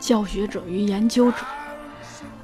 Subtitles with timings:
[0.00, 1.36] 教学者与研究者、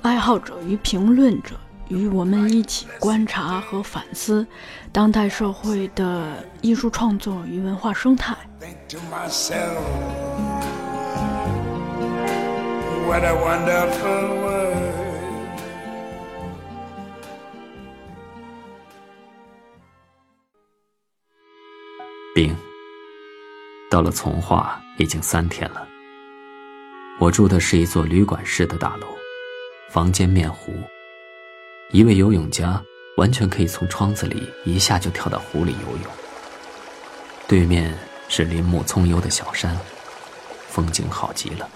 [0.02, 1.56] 爱好者与评论者，
[1.88, 4.46] 与我们一起观察和反思
[4.92, 8.36] 当代社会的艺术创作与文化生态。
[8.60, 9.80] Think to myself,
[13.08, 14.76] what a wonderful world.
[22.34, 22.54] 丙，
[23.90, 25.88] 到了从化已经三天了。
[27.18, 29.06] 我住的是一座旅馆式的大楼，
[29.88, 30.74] 房间面湖，
[31.90, 32.82] 一位游泳家
[33.16, 36.06] 完全可以从窗子里一下就跳到湖里游泳。
[37.48, 37.96] 对面
[38.28, 39.74] 是林木葱幽的小山，
[40.68, 41.66] 风景好极了。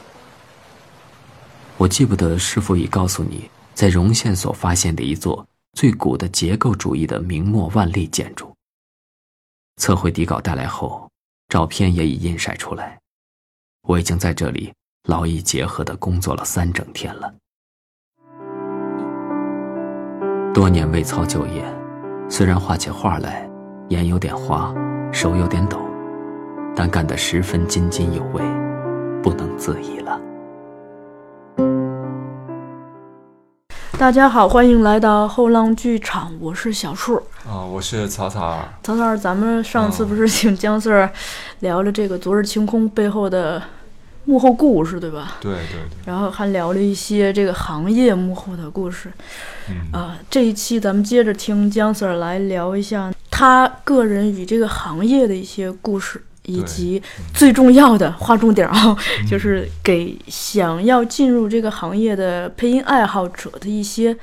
[1.78, 8.54] 我记不得是否已告诉你，在荣县所发现的一座最古的结构主义的明末万历建筑。
[9.78, 11.10] 测绘底稿带来后，
[11.48, 12.98] 照片也已印晒出来。
[13.84, 14.70] 我已经在这里
[15.10, 17.34] 劳逸结合的工作了三整天了。
[20.54, 21.64] 多年未操旧业，
[22.28, 23.50] 虽然画起画来
[23.88, 24.72] 眼有点花，
[25.10, 25.80] 手有点抖，
[26.76, 28.40] 但干得十分津津有味，
[29.20, 30.20] 不能自已了。
[33.98, 37.20] 大家好，欢迎来到后浪剧场，我是小树。
[37.44, 38.62] 啊，我是草草儿。
[38.80, 41.10] 曹操，咱们上次嗯不是请姜 Sir
[41.58, 43.60] 聊了这个《昨日晴空》背后的
[44.24, 45.38] 幕后故事，对吧？
[45.40, 49.10] 对对对，然后还聊了一些这个行业幕后的故事。
[49.68, 57.02] 嗯，啊、这一期咱们接着听姜 Sir 来聊一下他个人与这个行业的一些故事，以及
[57.34, 64.16] 最重要的划重点啊，嗯 就是给想要进入这个行业的配音爱好者的一些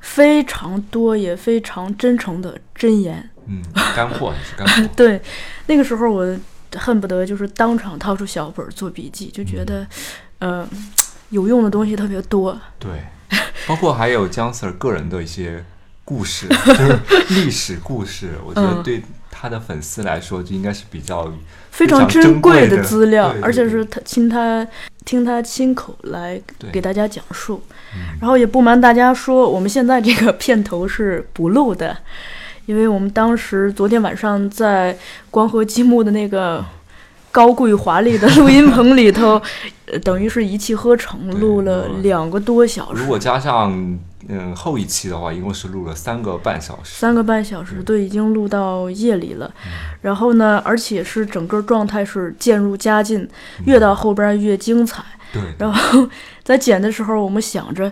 [0.00, 3.28] 非常多也非常真诚的真言。
[3.46, 3.62] 嗯，
[3.96, 4.88] 干货是干货。
[4.94, 5.20] 对，
[5.66, 6.36] 那个时候我
[6.76, 9.86] 恨不得就是当场掏出小本儿做笔记，就觉得，
[10.40, 10.60] 嗯。
[10.60, 10.68] 呃，
[11.30, 12.58] 有用的东西特别多。
[12.78, 12.90] 对，
[13.66, 15.62] 包括还有姜 Sir 个人的一些
[16.02, 16.98] 故事，就是
[17.34, 18.82] 历史故事，我觉得嗯。
[18.82, 21.30] 对他的粉丝来说，就应该是比较
[21.70, 24.66] 非常常珍珍贵贵的资料，对对而且是他听他
[25.04, 26.40] 听他亲口来
[26.72, 27.62] 给大家讲述。
[27.94, 31.96] 嗯然后也不瞒大家说，我们现在这个片头是不录的，
[32.68, 34.94] 因为我们当时昨天晚上在
[35.30, 36.62] 光合积木的那个
[37.32, 39.40] 高贵华丽的录音棚里头，
[39.90, 43.08] 呃等于是一气呵成录了录了两个多小时如。
[43.08, 46.94] 果加上嗯后一期的话，一共是录了三个半小时。
[46.94, 49.50] 三个半小时对已经录到夜里了，
[50.02, 53.26] 然后呢，而且是整个状态是渐入佳境，
[53.64, 55.02] 越到后边越精彩。
[55.32, 56.06] 对，然后
[56.44, 57.90] 在剪的时候，我们想着，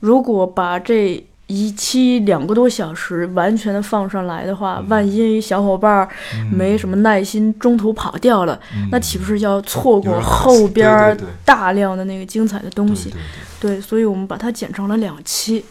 [0.00, 6.08] 如果把这一期两个多小时完全的放上来的话，万一小伙伴儿
[6.52, 13.10] 没什么耐心，中途跑掉了，嗯那岂不是要错过后边大量的那个精彩的东西？
[13.10, 13.18] 对对
[13.60, 15.64] 对，对，所以我们把它剪成了两期。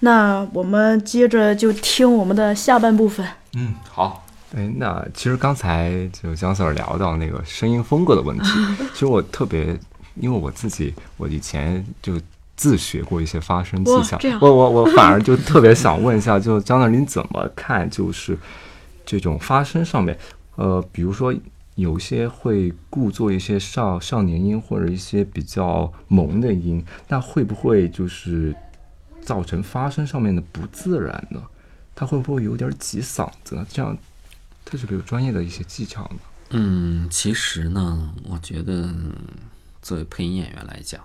[0.00, 3.26] 那我们接着就听我们的下半部分。
[3.54, 4.22] 嗯，好。
[4.54, 8.48] 哎，那其实刚才就姜 Sir 聊到那个声音风格的问题，
[8.94, 9.76] 其实我特别，
[10.14, 12.14] 因为我自己我以前就
[12.56, 18.38] 自学过一些发声技巧我我我反而就特别想问一下，就姜 Sir 您怎么看就是
[19.04, 20.18] 这种发声上面，
[20.56, 21.34] 呃，比如说
[21.74, 28.56] 有些会故作一些少少年音或者一些比较萌的音，那会不会就是
[29.20, 31.42] 造成发声上面的不自然呢？
[31.94, 33.66] 他会不会有点挤嗓子呢？
[33.70, 33.96] 这样，
[34.64, 36.16] 它是不是有专业的一些技巧呢？
[36.50, 38.94] 嗯，其实呢，我觉得
[39.82, 41.00] 作为配音演员来讲，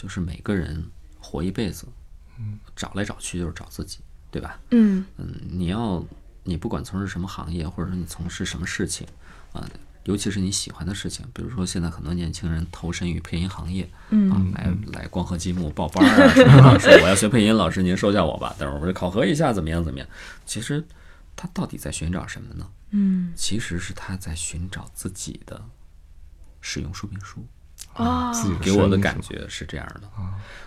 [0.00, 0.82] 就是每个人
[1.18, 1.84] 活一辈子，
[2.38, 3.98] 嗯，找来找去就是找自己，
[4.30, 4.58] 对吧？
[4.70, 6.02] 嗯嗯，你要
[6.44, 9.06] 你不管从事什么行业，或者说你从事什么事情，
[9.52, 9.68] 啊、
[10.04, 20.08] 尤其是你喜欢的事情，比如说现在很多年轻人投身于配音行业，嗯啊，来来光合积木报班儿啊什么的，说我要学配音，老师您收下我吧，等会儿我就考核一下怎么样怎么样。
[20.46, 20.82] 其实
[21.36, 22.66] 他到底在寻找什么呢？
[22.92, 25.62] 嗯其实是他在寻找自己的
[26.60, 27.44] 使用说明书。
[27.94, 30.08] 啊，自己给我的感觉是这样的，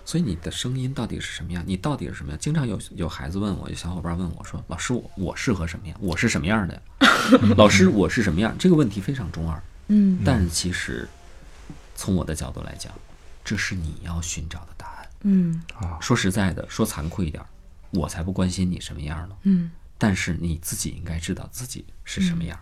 [0.06, 1.64] 所以你的声音到底是什么样？
[1.66, 2.40] 你到底是什么样？
[2.40, 5.98] 经常有有孩子问我，有小伙伴问我说：“老师，我我适合什么样？
[6.02, 6.82] 我是什么样的呀？”
[7.56, 8.56] 老师，我是什么样？
[8.60, 11.08] 这个问题非常中二，嗯但是其实
[11.96, 12.94] 从我的角度来讲，
[13.44, 15.08] 这是你要寻找的答案。
[15.22, 15.62] 嗯
[16.02, 17.42] 说实在的，说残酷一点，
[17.92, 19.36] 我才不关心你什么样呢。
[19.44, 22.60] 嗯但是你自己应该知道自己是什么样。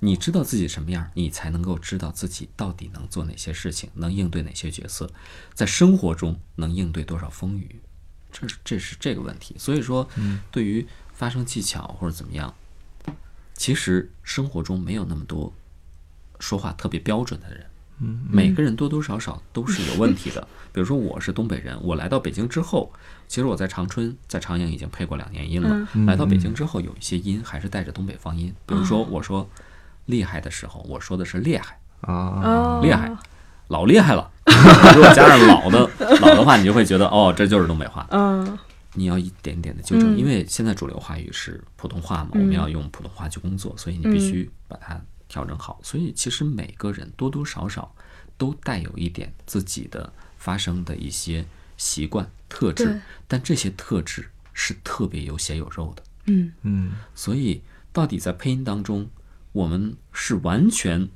[0.00, 5.10] 你知道自己什么样，你才能够知道自己到底能做哪些事情，能应对哪些角色，
[5.54, 7.80] 在生活中能应对多少风雨，
[8.30, 9.56] 这是这是这个问题。
[9.58, 10.08] 所以说，
[10.50, 12.54] 对于发声技巧或者怎么样，
[13.54, 15.52] 其实生活中没有那么多
[16.38, 17.66] 说话特别标准的人。
[18.30, 20.46] 每个人多多少少都是有问题的。
[20.72, 22.92] 比如说，我是东北人，我来到北京之后，
[23.26, 25.88] 其实我在长春、在长影已经配过两年音了。
[26.06, 28.54] 来到北京之后，有一些音还是带着东北方音。
[28.64, 29.50] 比如说，我说
[30.08, 31.78] “厉害”的时候，我说的是“厉害。
[32.00, 33.10] 啊，哦，厉害”，
[33.68, 34.30] 老厉害了。
[34.94, 35.78] 如果加上“老”的
[36.20, 38.06] 老的话，你就会觉得哦，这就是东北话。
[38.10, 38.58] 嗯。
[38.94, 40.18] 你要一点点的纠正，嗯。
[40.18, 45.78] 因为现在主流话语是普通话嘛，我们要用普通话去工作，所以你必须把它调整好。
[45.82, 47.94] 所以其实每个人多多少少
[48.36, 51.44] 都带有一点自己的发声的一些
[51.76, 56.02] 习惯特质，但这些特质是特别有血有肉的。
[56.26, 56.52] 嗯。
[56.62, 56.92] 嗯。
[57.14, 57.62] 所以
[57.92, 59.06] 到底在配音当中，
[59.52, 61.08] 我们是完全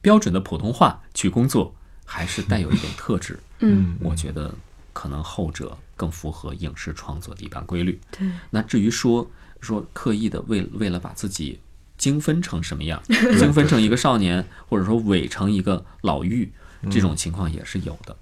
[0.00, 3.38] 标准的普通话去工作，还是带有一点特质？
[3.60, 4.54] 嗯，我觉得
[4.92, 8.00] 可能后者更符合影视创作的一般规律。
[8.10, 9.28] 对，那至于说
[9.60, 11.58] 说刻意的为为了把自己
[11.96, 13.02] 精分成什么样，
[13.38, 16.48] 精分成一个少年，或者说伪成一个老妪，
[16.90, 18.16] 这种情况也是有的。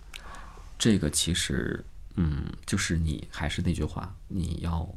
[0.79, 1.85] 这个其实，
[2.17, 4.89] 嗯，就是你还是那句话，你要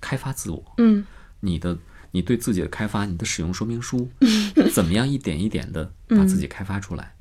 [0.00, 1.04] 开发自我，嗯
[1.40, 1.76] 你的
[2.14, 4.08] 你对自己的开发，你的使用说明书，
[4.72, 7.12] 怎么样一点一点的把自己开发出来，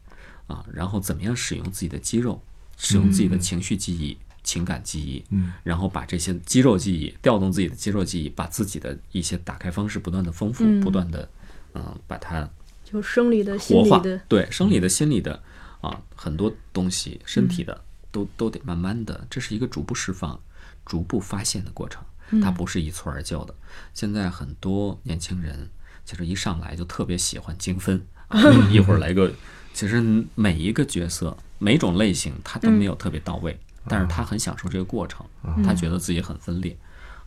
[0.45, 2.39] 啊，然后怎么样使用自己的肌肉，
[2.77, 10.79] 使用自己的情绪记忆、情感记忆，嗯，然后把这些肌肉记忆调动自己的肌肉记忆，把自己的一些打开方式不断的丰富，嗯。
[10.79, 11.27] 不断的，
[11.73, 12.47] 嗯、把它
[12.83, 15.41] 就生理的、心活化理的，，对生理的、心理的
[15.81, 20.39] 啊，很多东西，身体的、都都得慢慢的，这是一个逐步释放、
[20.85, 22.03] 逐步发现的过程，
[22.41, 23.55] 它不是一蹴而就的。
[23.93, 25.69] 现在很多年轻人
[26.05, 28.39] 其实一上来就特别喜欢精分，啊、
[28.71, 29.31] 一会儿来个，
[29.73, 30.01] 其实
[30.35, 35.25] 每一个角色、每种类型他都没有特别到位，但是他很享受这个过程，
[35.63, 36.77] 他觉得自己很分裂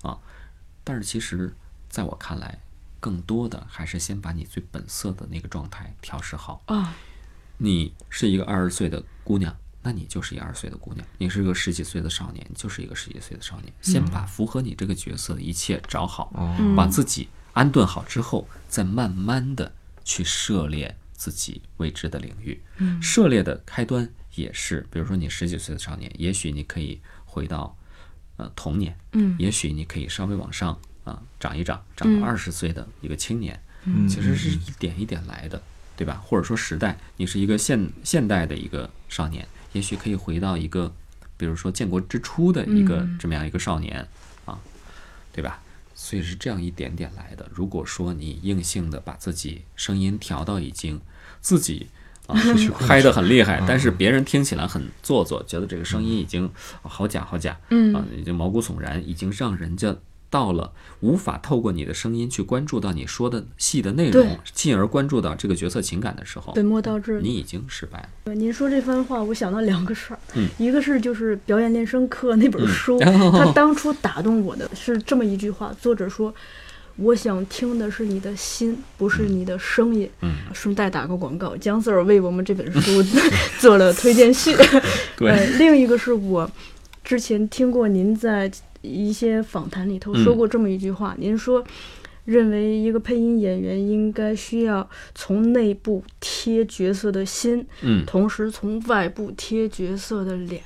[0.03, 0.19] 啊。
[0.85, 1.55] 但是其实
[1.89, 2.59] 在我看来，
[3.01, 6.63] 更多的还是先把你最本色的那个状态调试好。
[6.67, 6.95] 啊，
[7.59, 13.73] 你是一个二十岁的姑娘，那你就是一二岁的姑娘；你是一个十几岁的少年，你就是一个十几岁的少年。
[13.81, 16.33] 先把符合你这个角色的一切找好，
[16.77, 19.73] 把自己安顿好之后，再慢慢的
[20.03, 22.61] 去涉猎自己未知的领域。
[23.01, 27.79] 涉猎的开端也是，比如说你十几岁的少年，也许你可以回到
[28.39, 35.63] 呃童年，嗯也许你可以稍微往上啊、长一长，长到二十岁的一个青年，嗯其实是一点一点来的，
[35.97, 36.21] 对吧？
[36.27, 40.91] 或者说时代，你是一个现现代的一个少年，也许可以回到一个，
[41.37, 44.09] 比如说建国之初的一个嗯这么样一个少年
[44.47, 44.59] 啊，
[45.33, 45.61] 对吧？
[45.95, 47.47] 所以是这样一点点来的。
[47.55, 51.01] 如果说你硬性的把自己声音调到已经
[51.43, 51.89] 自己
[52.27, 52.35] 啊
[52.81, 56.47] 嗨得很厉害，但是别人听起来很做作，觉得这个声音已经
[56.83, 59.95] 啊好假好假，嗯啊，已经毛骨悚然，已经让人家
[60.29, 67.21] 到了无法透过你的声音去关注到你说的戏的内容，进而关注到这个角色情感的时候，本末倒置。
[67.23, 68.35] 你已经失败了。
[68.35, 76.35] 您说这番话，我想到两个事儿，嗯一个是就是《表演练声课》那本书，嗯 它当初打动我的是这么一句话，作者说
[76.97, 83.03] ：“我想听的是你的心，不是你的声音。”嗯，顺带打个广告，姜 Sir 为我们这本书
[83.61, 84.55] 做了推荐序。
[85.17, 86.51] 对呃，另一个是我
[87.05, 88.51] 之前听过您在
[88.87, 91.67] 一些访谈里头说嗯过这么一句话，您说。
[92.27, 100.61] 认为一个配音演员应该需要从内部贴角色的心，嗯，同时从外部贴角色的脸。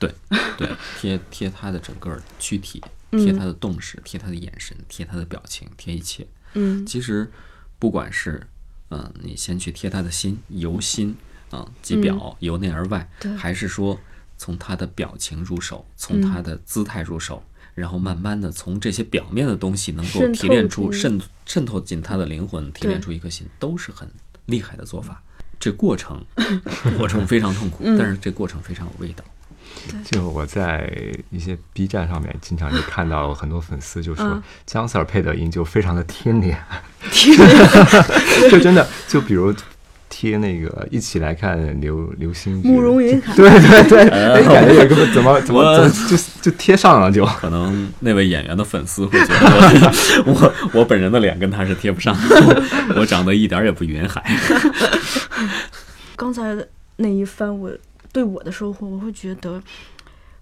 [0.00, 0.12] 对
[0.58, 0.68] 对，
[0.98, 2.82] 贴 贴他的整个躯体，
[3.12, 6.26] 嗯贴他的动势，贴他的眼神，贴他的表情，贴一切。
[6.54, 7.30] 嗯其实，
[7.78, 8.44] 不管是
[8.88, 11.14] 嗯、你先去贴他的心，由心
[11.50, 14.00] 啊、即表，由内而外对，还是说
[14.36, 17.44] 从他的表情入手，从他的姿态入手，
[17.76, 24.08] 然后慢慢的从这些表面的东西能够提炼出渗渗透进他的灵魂，提炼出一颗心，都是很
[24.46, 25.22] 厉害的做法。
[25.60, 26.24] 这过程
[26.96, 27.96] 过程非常痛苦，嗯。
[27.98, 29.22] 但是这过程非常有味道。
[30.04, 30.90] 就我在
[31.30, 34.42] 一些 B 站上面经常就看到很多粉丝就说嗯。
[34.64, 36.58] 姜 Sir 配的音就非常的贴脸，
[37.12, 37.36] 贴
[38.50, 39.54] 就真的就比如
[40.08, 47.24] 贴那个一起来看流流星雨慕容云海对对对，哎，感觉也根本怎么怎么怎么就就贴上了就。
[47.24, 49.92] 可能那位演员的粉丝会觉得
[50.26, 52.16] 我我我本人的脸跟他是贴不上，
[52.96, 54.22] 我长得一点儿也不云海。
[56.14, 56.56] 刚才
[56.96, 57.70] 那一番我
[58.12, 59.62] 对我的收获，我会觉得。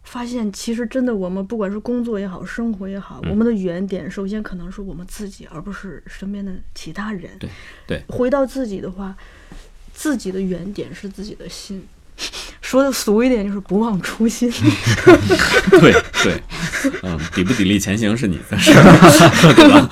[0.04, 7.30] 发现其实真的，我们不管是工作也好，生活也好，我们的原点首先可能是我们自己，而不是身边的其他人。
[7.40, 7.50] 对
[7.86, 9.16] 对，回到自己的话，
[9.92, 11.84] 自己的原点是自己的心。
[12.60, 14.48] 说的俗一点，就是不忘初心。
[15.80, 15.92] 对
[16.22, 16.40] 对，
[17.02, 18.82] 嗯，砥不砥砺前行是你的事儿，
[19.56, 19.88] 对吧？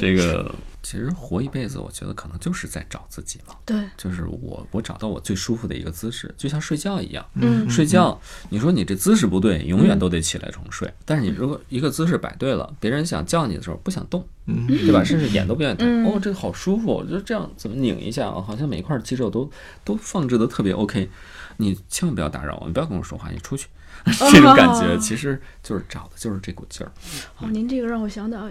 [0.00, 0.54] 这个。
[0.82, 3.54] 其实活一辈子，我觉得可能就是在找自己嘛。
[3.64, 7.24] 对，就是我，我找到我最舒服的一个姿势，就像睡觉一样。
[7.34, 8.18] 嗯，睡觉，
[8.48, 10.92] 你说你这姿势不对，永远都得起来重睡。
[11.04, 15.04] 但是你如果一个姿势摆对了，别人想叫你的时候不想动，对吧？
[15.04, 15.86] 甚至眼都不愿意抬。
[16.04, 18.40] 哦，这个好舒服，我觉得这样怎么拧一下啊？
[18.40, 19.50] 好像每一块肌肉都
[19.84, 21.10] 都放置的特别 OK。
[21.58, 23.68] 你千万不要打扰我，你不要跟我说话，你出去。
[24.32, 26.90] 这种感觉其实就是找的就是这股劲儿。
[27.38, 28.50] 哦，您这个让我想到，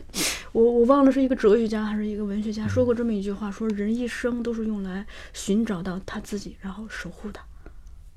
[0.51, 7.41] 我我忘了是一个哲学家还是一个文学家说过这么一句话，说人一生都是用来寻找到他自己，然后守护他。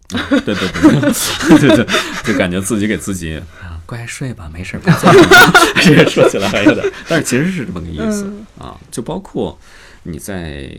[0.08, 1.86] 对对对对对，
[2.22, 4.80] 就感觉自己给自己啊，乖睡吧，没事儿。
[5.82, 9.58] 这个说起来还有点，但是其实是这么个意思啊，就包括。
[10.04, 10.75] 你在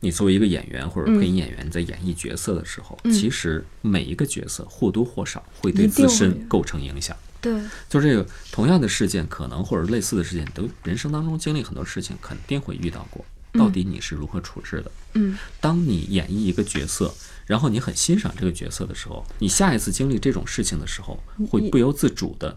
[0.00, 7.16] 你作为一个演员或者配音演员在演绎角色的时候，其实每一个角色或多或少会对自身构成影响。
[7.40, 13.24] 对，就这个同样的事件，可能或者类似的事件，都人生当中经历很多事情，肯定会遇到过。
[13.52, 14.90] 到底你是如何处置的？
[15.14, 17.12] 嗯，当你演绎一个角色，
[17.44, 22.56] 然后你很欣赏这个角色的时候，你下一次经历这种事情的时候，会不由自主的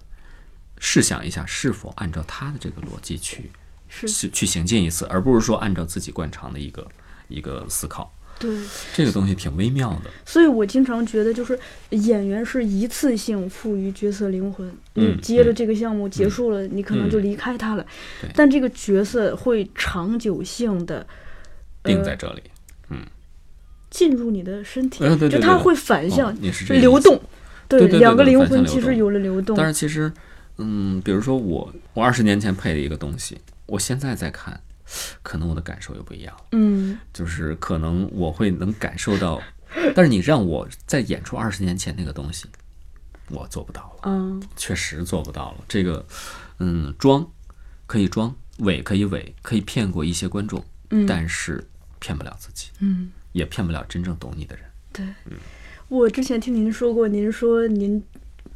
[0.77, 3.51] 试想一下，是否按照他的这个逻辑去。
[3.95, 6.85] 是去行进一次，而不是说按照自己惯常的一个
[7.29, 8.11] 一个思考。
[8.37, 8.53] 对，
[8.93, 10.11] 这个东西挺微妙的。
[10.25, 11.57] 所以我经常觉得，就是
[11.91, 14.69] 演员是一次性赋予角色灵魂。
[14.95, 17.85] 嗯，接着这个项目结束了，你可能就离开他了。
[18.21, 21.07] 对，但这个角色会长久性的
[21.81, 22.43] 定在这里。
[22.89, 23.05] 嗯，
[23.89, 26.35] 进入你的身体，就它会反向，
[26.69, 27.21] 流动。
[27.69, 29.55] 对，两个灵魂其实有了流动。
[29.55, 30.11] 但是其实。
[30.57, 34.61] 嗯，比如说我，我二十年前配的一个东西，我现在在看，
[35.23, 36.35] 可能我的感受又不一样。
[36.51, 39.41] 嗯，就是可能我会能感受到，
[39.95, 42.47] 但是你让我再演出二十年前那个东西，
[43.29, 43.99] 我做不到了。
[44.03, 45.63] 嗯，确实做不到了。
[45.67, 46.05] 这个，
[46.59, 47.27] 嗯，装
[47.87, 50.63] 可以装，伪可以伪，可以骗过一些观众，
[51.07, 51.67] 但是
[51.99, 52.69] 骗不了自己。
[52.79, 54.65] 嗯，也骗不了真正懂你的人。
[54.93, 55.05] 对，
[55.87, 58.03] 我之前听您说过，您说您。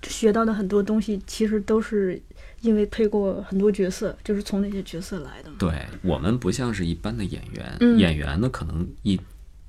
[0.03, 2.21] 学到的很多东西，其实都是
[2.61, 5.49] 因为配过很多角色，就是从那些角色来的。
[5.57, 9.19] 对我们不像是一般的演员，演员呢可能一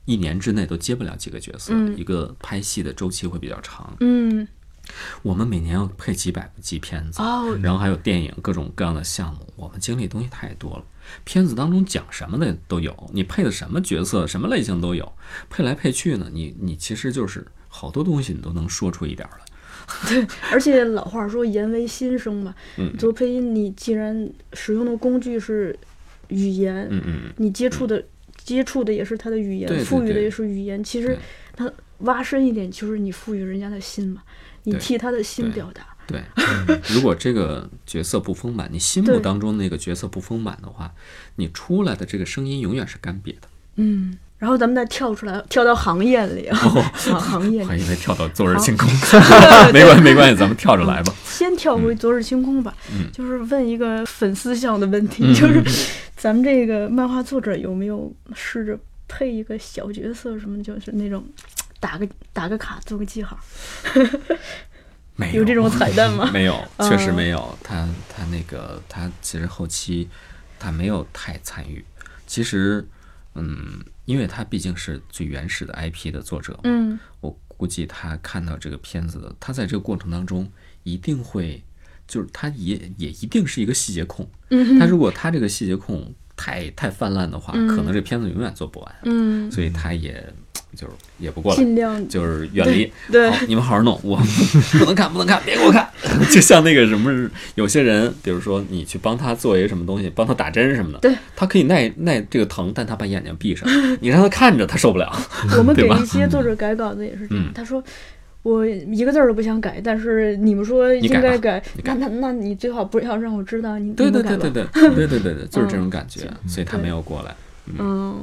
[0.04, 3.96] 一年之内都接不了几个角色，一个拍戏的周期会比较长。
[4.00, 4.46] 嗯，
[5.22, 7.22] 我们每年要配几百部片子，
[7.62, 10.84] 然后还有电影各种各样的项目，我们经历的东西太多了。
[11.24, 15.12] 片子当中讲什么的都有，你配的什么角色，什么类型都有，
[15.48, 19.38] 配来配去呢，你你其实就是好多东西你都能说出一点来。
[20.08, 22.54] 对，而且老话说“言为心声”嘛。
[22.76, 22.96] 嗯。
[22.96, 25.76] 做配音，你既然使用的工具是
[26.28, 28.02] 语言，嗯嗯，你接触的
[28.36, 30.82] 接触的也是他的语言，赋予的也是语言。
[30.82, 31.18] 其实，
[31.54, 34.22] 他挖深一点，就是你赋予人家的心嘛，
[34.64, 35.86] 你替他的心表达。
[36.06, 36.22] 对。
[36.88, 40.92] 如果这个角色不丰满，你心目当中那个角色不丰满的话，
[41.36, 43.48] 你出来的这个声音永远是干瘪的。
[43.76, 44.18] 嗯。
[44.40, 46.56] 然后咱们再跳出来，跳到行业里啊，
[47.20, 47.66] 行业里。
[47.66, 48.88] 还以为跳到昨日星空，
[49.70, 51.14] 没关系，没关系，咱们跳着来吧。
[51.26, 52.74] 先跳回昨日星空吧，
[53.12, 55.62] 就是问一个粉丝向的问题，就是
[56.16, 61.22] 咱们这个漫画作者有没有试着配一个小角色，什么就是那种
[61.78, 63.38] 打个打个卡，做个记号？
[65.16, 66.30] 没有这种彩蛋吗？
[66.32, 67.58] 没有，确实没有。
[67.62, 70.08] 他他那个他其实后期
[70.58, 71.84] 他没有太参与，
[72.26, 72.88] 其实。
[73.36, 73.78] 嗯，
[74.10, 80.50] 因为他毕竟是最原始的 IP 的作者，嗯，我估计他看到这个片子的，他在这个过程当中
[80.82, 81.62] 一定会，
[82.08, 90.34] 就是他也也一定是一个细节控，嗯，他如果他这个细节控太太泛滥的话，可能这片子永远做不完，嗯，所以他也。
[90.76, 92.08] 就是也不过来，尽量。
[92.08, 92.92] 就是远离。
[93.10, 94.16] 对，你们好好弄，我
[94.78, 95.88] 不能看，不能看，别给我看。
[96.30, 103.68] 就像那个什么，有些人，比如说你去帮他做一个什么东西，帮他打针什么的，对，他可以耐耐这个疼，但他把眼睛闭上，
[104.00, 105.12] 你让他看着，他受不了。
[105.58, 107.82] 我们给一些作者改稿子也是这样，他说
[108.42, 117.34] 我一个字儿都不想改，但是你们说应该改，那那那你最好不要让我知道你对对对对对对对对对，就是这种感觉，所以他没有过来。
[117.78, 118.20] 嗯。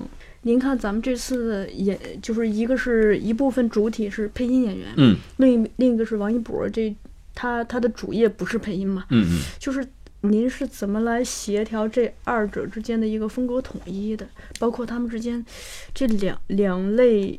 [0.47, 6.95] 您看，咱们这次的演，就是一个是一部分主体是配音演员，嗯，另一另一个是王一博，这
[7.35, 9.85] 他他的主业不是配音嘛，嗯嗯，就是
[10.21, 14.25] 您是怎么来协调这二者之间的一个风格统一的，
[14.57, 15.45] 包括他们之间
[15.93, 17.37] 这两两类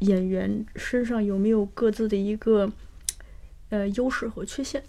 [0.00, 2.68] 演员身上有没有各自的一个
[3.68, 4.82] 呃优势和缺陷？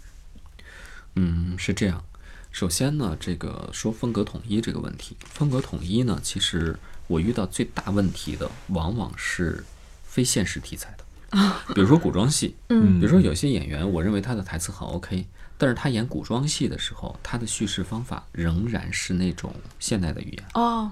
[1.14, 2.02] 嗯，是这样。
[2.50, 6.76] 首先呢，这个说风格统一这个问题，风格统一呢，其实
[7.06, 9.64] 我遇到最大问题的往往是
[10.04, 11.04] 非现实题材的
[11.74, 15.24] 比如说古装戏，嗯比如说有些演员，我认为他的台词很 OK，
[15.56, 20.44] 但是他演古装戏的时候，他的叙事方法仍然是那种现代的语言。
[20.52, 20.90] 哦，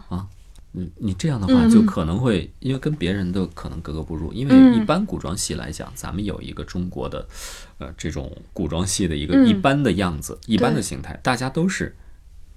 [0.73, 7.29] 你你这样的话，嗯就可能会因为跟别人的可能格格不入，因为嗯一般古装戏来讲，咱们有一个中国的，
[7.77, 11.95] 呃，这种古装戏的一个嗯一般的样子、一般的形态，大家都是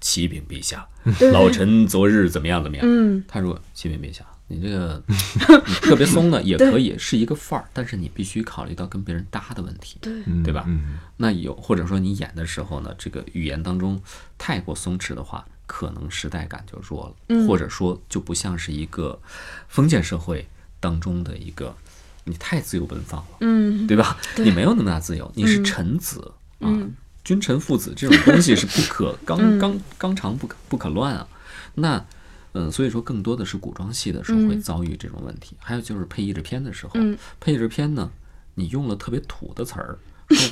[0.03, 0.85] 启禀陛下，
[1.31, 2.85] 老臣昨日怎么样怎么样。
[2.85, 3.23] 嗯。
[3.25, 9.97] 他说启禀陛下，你这个 你特别松的也可以是一个范儿，但是你必须考虑到跟别人搭的问题。
[10.01, 10.65] 对，嗯对吧？
[10.67, 10.99] 嗯。
[11.15, 13.99] 那有或者说你演的时候呢，这个语言当中
[14.37, 17.47] 太过松弛的话，可能时代感就弱了，嗯。
[17.47, 19.17] 或者说就不像是一个
[19.69, 20.45] 封建社会
[20.81, 21.73] 当中的一个，
[22.25, 23.87] 你太自由奔放了，嗯。
[23.87, 24.17] 对吧？
[24.35, 24.43] 对。
[24.43, 25.63] 你没有那么大自由，你是嗯。
[25.63, 26.19] 臣子、
[26.59, 29.57] 啊嗯，君臣父子这种东西是不 可纲嗯。
[29.59, 31.27] 纲纲常不可不可乱啊。
[31.75, 32.05] 那
[32.53, 34.61] 嗯，所以说更多的是古装戏的时候会嗯。
[34.61, 38.11] 遭遇这种问题，还有就是配译制片的时候，嗯配制片呢，
[38.55, 39.97] 你用了特别土的词儿，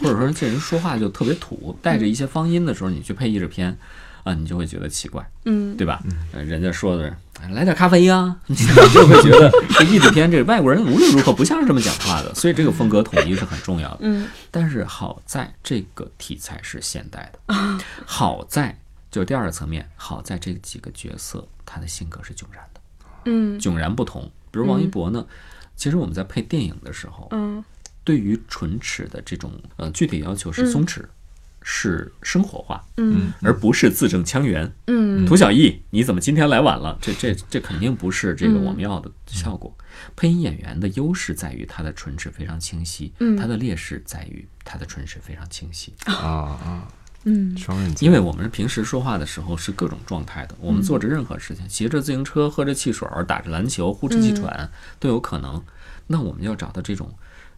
[0.01, 3.77] 或者说这人说话就特别土，带着一些方音的时候，你去配译制片，
[4.23, 6.01] 啊，你就会觉得奇怪，嗯，对吧？
[6.33, 13.99] 呃人家说的哎来点咖啡呀、 你就会觉得这译制片这个外国人无论如何不像是这么讲话的，所以这个风格统一是很重要的。
[14.01, 14.27] 嗯。
[14.51, 17.55] 但是好在这个题材是现代的，
[18.05, 18.77] 好在
[19.09, 22.81] 就第二个层面，好在这几个角色他的性格是迥然的，
[23.25, 23.59] 嗯。
[23.59, 24.29] 迥然不同。
[24.51, 25.25] 比如王一博呢，
[25.75, 27.63] 其实我们在配电影的时候，嗯。
[28.03, 31.03] 对于唇齿的这种呃具体要求是松弛，
[31.61, 33.31] 是生活化，嗯。
[33.41, 34.71] 而不是字正腔圆。
[34.87, 35.25] 嗯。
[35.25, 36.97] 涂小艺，你怎么今天来晚了？
[37.01, 39.75] 这这这肯定不是这个嗯我们要的效果。
[40.15, 43.37] 配音演员的优势在于他的唇齿非常清晰，嗯。
[43.37, 45.93] 他的劣势在于他的唇齿非常清晰。
[46.05, 46.13] 啊。
[46.13, 46.87] 啊，
[47.25, 47.55] 嗯。
[47.57, 54.69] 双刃剑，因为我们平时说话的时候是各种状态的，我们做着任何事情，骑着自行车、喝着汽水、打着篮球、呼哧气喘
[54.99, 55.63] 都有可能。
[56.07, 57.13] 那我们要找到这种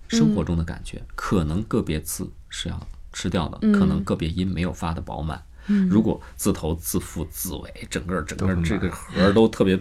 [0.09, 5.41] 生活中的感觉，可能个别字是要吃掉的，可能个别音没有发的饱满。
[5.89, 9.79] 如果字头、字腹、字尾，整个整个这个核都特别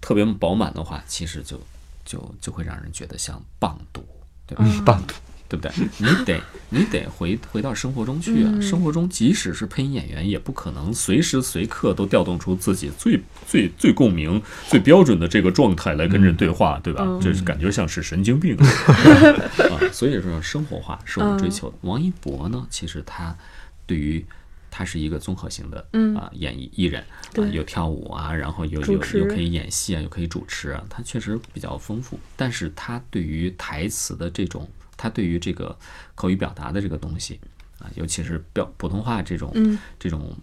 [0.00, 1.60] 特别饱满的话，其实就
[2.04, 4.04] 就就会让人觉得像棒读，
[4.46, 4.64] 对吧？
[4.84, 5.00] 棒
[5.50, 5.72] 对不对？
[5.98, 8.60] 你得你得回回到生活中去啊！
[8.60, 17.04] 生活中即使是配音演员，也不可能随时随刻都调动出自己最最最共鸣、最标准的这个状态来跟人对话，对吧？
[17.20, 18.64] 这是感觉像是神经病 啊！
[19.90, 21.76] 所以说，生活化是我们追求的。
[21.80, 23.36] 王一博呢，其实他
[23.86, 24.24] 对于
[24.70, 32.16] 他是一个综合型的嗯啊演艺艺人啊，对有跳舞啊，然后有有主持有可以演戏啊，又可以主持啊，他确实比较丰富。
[32.36, 34.68] 但是他对于台词的这种，
[35.00, 35.74] 他对于这个
[36.14, 37.40] 口语表达的这个东西
[37.78, 40.36] 啊，尤其是表普通话这种、嗯这种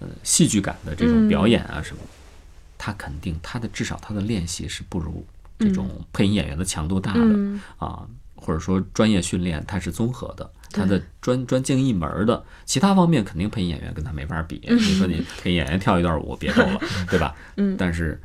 [0.00, 2.00] 呃戏剧感的这种表演啊什么，
[2.78, 5.26] 他肯定他的至少他的练习是不如
[5.58, 14.62] 这种配音演员的强度大的、嗯啊，或者说专业训练它是综合的，他的专专精一门儿的，其他方面肯定配音演员跟他没法比。
[14.70, 17.36] 你说你 配音演员跳一段舞，别逗了，对吧？
[17.56, 18.18] 嗯但是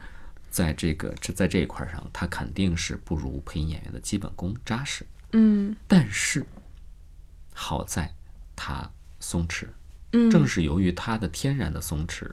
[0.51, 5.03] 在这个这在这一块儿上，他肯定是不如配音演员的基本功扎实。
[5.33, 5.75] 嗯。
[5.87, 6.45] 但是
[7.53, 8.11] 好在
[8.55, 9.67] 他松弛，
[10.11, 12.27] 嗯，正是由于他的天然的松弛，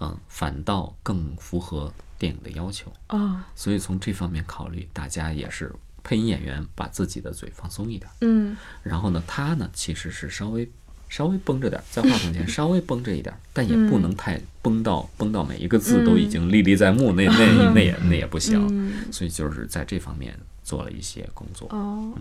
[0.00, 2.92] 嗯，反倒更符合电影的要求。
[3.08, 8.56] 啊所以从这方面考虑，大家也是配音演员把自己的嘴放松一点，嗯。
[8.82, 10.70] 然后呢，他呢其实是稍微
[11.08, 18.66] 稍微绷着点儿，在话筒前稍微绷着一点儿，但也不能太绷到绷到每一个字都已经历历在目，那那那也那也不行。
[18.70, 19.12] 嗯。
[19.12, 21.66] 所以就是在这方面做了一些工作。
[21.70, 22.12] 哦，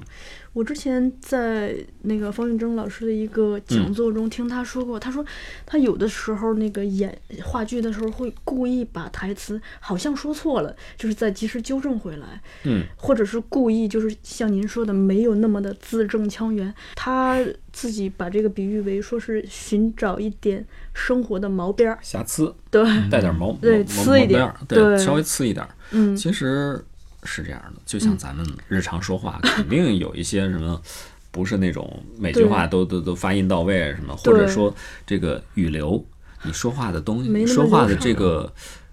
[0.54, 5.26] 我之前在那个方玉珍老师的一个讲座中听他说过，他说
[5.66, 22.56] 他有的时候那个演话剧的时候会故意把台词好像说错了，就是在及时纠正回来，嗯，或者是故意就是像您说的没有那么的字正腔圆，他自己把这个比喻为说是寻找一点生活的毛边儿，瑕疵。
[22.72, 25.68] 对，带点毛对毛呲一点对对，稍微呲一点。
[25.92, 26.16] 嗯。
[26.16, 26.84] 其实
[27.24, 30.82] 是这样的，就像咱们日常说话，肯定有一些什么。
[31.30, 34.74] 不是那种每句话都都都发音到位什么，或者说
[35.06, 36.04] 这个语流，
[36.42, 38.52] 你说话的东西，你说话的这个，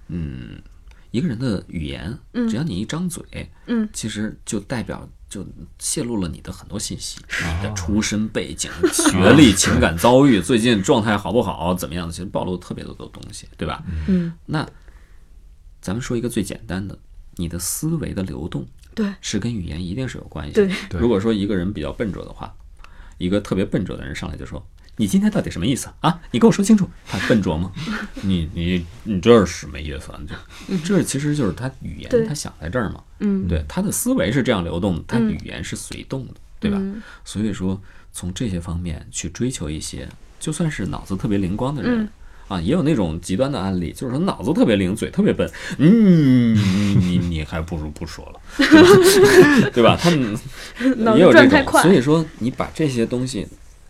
[0.09, 0.61] 嗯，
[1.11, 2.47] 一个人的语言，嗯。
[2.47, 3.89] 只要你一张嘴，嗯。
[3.95, 5.47] 其实就代表就
[5.79, 13.83] 泄露了你的很多信息，你的出身背景、 学历、情感遭遇，最近状态好不好，怎么样的，其实暴露特别多的东西，对吧？
[14.07, 14.69] 嗯，那
[15.81, 16.99] 咱们说一个最简单的，
[17.37, 20.67] 你的思维的流动，对是跟语言一定是有关系的。
[20.67, 22.55] 对对如果说一个人比较笨拙的话，
[23.19, 24.65] 一个特别笨拙的人上来就说
[24.97, 26.21] ：“你今天到底什么意思啊？
[26.31, 27.73] 你跟我说清楚。”他笨拙吗？
[28.23, 30.21] 你你你这是什么意思啊？
[30.69, 33.03] 这这其实就是他语言他想在这儿嘛。
[33.21, 36.77] 嗯对，他的思维是这样流动的，他语言是随动的，对吧？
[36.81, 37.81] 嗯所以说，
[38.13, 42.09] 从这些方面去追求一些，就算是脑子特别灵光的人。
[42.55, 49.71] 嗯啊，也有那种极端的案例，就是说脑子特别灵，嘴特别笨，嗯，你你你还不如不说了，对吧？
[49.75, 49.97] 对吧？
[50.01, 50.33] 他们
[51.05, 53.47] 脑子也有这种，转太快所以说你把这些东西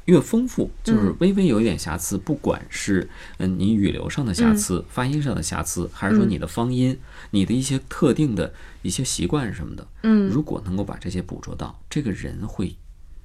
[0.06, 6.98] 越丰富，就是嗯微微有一点瑕疵，不管是嗯你语流上的瑕疵、发音上的瑕疵，还是说嗯你的方音、
[7.30, 12.76] 你的一些特定的一些习惯什么的，嗯如果能够把这些捕捉到，这个人会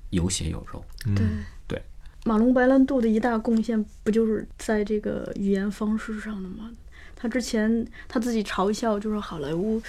[0.10, 0.84] 有血有肉。
[1.06, 1.25] 对对，
[2.26, 6.70] 马龙白兰度的一大贡献不就是在这个语言方式上的吗？
[7.22, 9.82] 他之前他自己嘲笑就是好莱坞，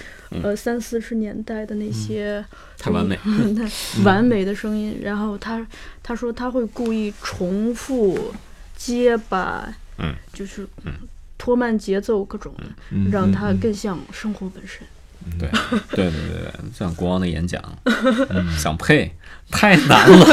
[0.43, 2.57] 呃三四十年代的那些嗯。
[2.77, 3.15] 太完美。
[3.15, 3.69] 太
[4.03, 5.65] 完美的声音，然后他
[6.03, 8.33] 他说他会故意重复、
[8.75, 10.67] 结巴，嗯，就是
[11.37, 13.09] 拖慢节奏各种的，嗯。
[13.09, 14.85] 让它嗯嗯更像生活本身。
[15.39, 15.49] 对。
[15.95, 17.63] 对对对对，像国王的演讲，
[18.59, 19.13] 想配。
[19.49, 20.25] 太难了。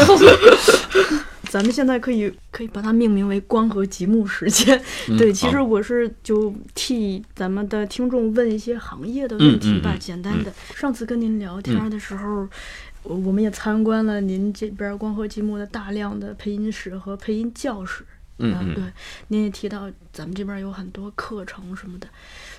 [1.48, 4.80] 咱们现在可以可以把它命名为光和极目时间。
[5.18, 10.52] 对，其实我是就替咱们的听众问一些行业的问题吧，简单的。
[10.74, 12.48] 上次跟您聊天的时候，
[13.02, 18.04] 我我们也参观了您这边光合积木的大量的配音室和配音教室。
[18.38, 18.84] 啊，嗯嗯对，
[19.28, 22.06] 您也提到咱们这边有很多课程什么的，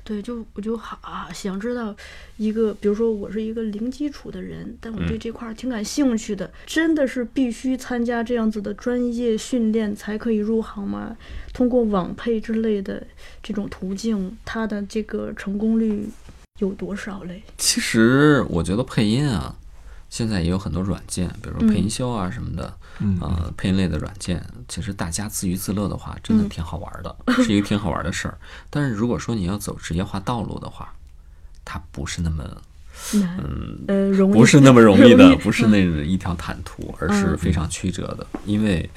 [0.04, 1.96] 对，就我就好啊，想知道
[2.38, 11.16] 一个，比如说我是一个零基础的人，但我对嗯这块儿挺感兴趣的，真的是必须参加这样子的专业训练才可以入行吗？
[11.54, 13.06] 通过网配之类的
[13.42, 16.08] 这种途径，它的这个成功率
[16.60, 17.42] 有多少嘞？
[17.58, 19.56] 其实我觉得配音啊，
[20.10, 23.18] 现在也有很多软件，比如说配音秀啊什么的，嗯。
[23.22, 28.38] 呃，配音类的软件，其实大家自娱自乐的话，真的嗯挺好玩的， 是一个挺好玩的事儿。
[28.70, 30.94] 但是如果说你要走职业化道路的话，
[31.64, 32.44] 它不是那么
[33.14, 34.34] 嗯，呃，容易。
[34.34, 35.36] 不是那么容易的， 易。
[35.38, 37.38] 不是那一条坦途，而是嗯。
[37.38, 38.26] 非常曲折的。
[38.46, 38.90] 因为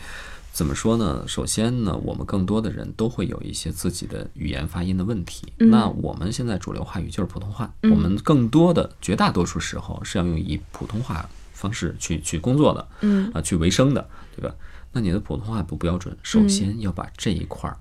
[0.53, 1.25] 怎么说呢？
[1.27, 5.51] 首先呢，我们更多的人都会有一些自己的语言发音的问题。
[5.59, 14.55] 嗯那我们现在主流话语就是普通话，嗯我们更多的绝大多数时候是要用以普通话方式去去工作的，嗯啊，去维生的，对吧？
[14.93, 17.79] 那你的普通话不标准，首先要把这一块儿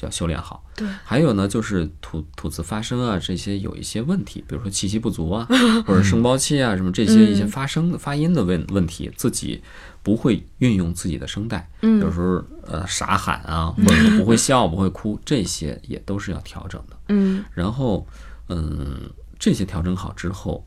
[0.00, 0.64] 就要修炼好。
[0.74, 5.46] 对，还有呢，就是吐吐字发声啊，这些有一些问题，比如说气息不足啊，
[5.86, 9.62] 或者声包气啊，什么这些一些发声的发音的问问题，自己
[10.02, 16.96] 不会运用自己的声带，嗯有时候呃傻喊啊，或者不会笑、 不会哭，这些也都是要调整的。
[17.08, 18.06] 嗯然后，
[18.48, 20.64] 嗯，这些调整好之后，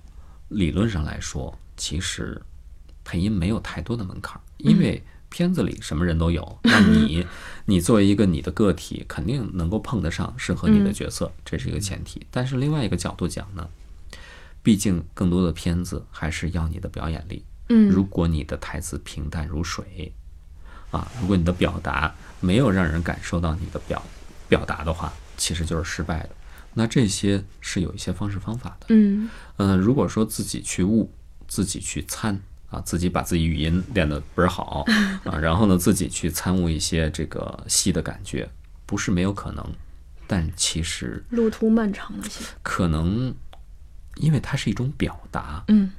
[0.50, 2.40] 理论上来说，其实
[3.04, 6.60] 配音没有太多的门槛儿，因为片子里什么人都有。
[6.62, 7.26] 那你，
[7.66, 12.26] 你作为一个你的个体，肯定能够碰得上适合你的角色，这是一个前提。
[12.30, 13.70] 但是另外一个角度讲呢，
[14.62, 17.44] 毕竟更多的片子还是要你的表演力。
[17.70, 20.12] 嗯，如果你的台词平淡如水，
[20.92, 24.04] 啊，如果你的表达没有让人感受到你的表
[24.50, 26.30] 表达的话，其实就是失败的。
[26.74, 28.88] 那这些是有一些方式方法的。
[28.90, 31.14] 嗯呃、如果说自己去悟，
[31.48, 32.38] 自己去参
[32.74, 34.84] 啊，自己把自己语音练得倍儿好
[35.24, 38.50] 啊，然后呢，自己去参悟一些这个戏的感觉，
[38.88, 39.64] 不是没有可能，
[40.26, 42.44] 但其实路途漫长了些。
[42.64, 43.34] 可能，
[44.16, 45.92] 因为它是一种表达，嗯，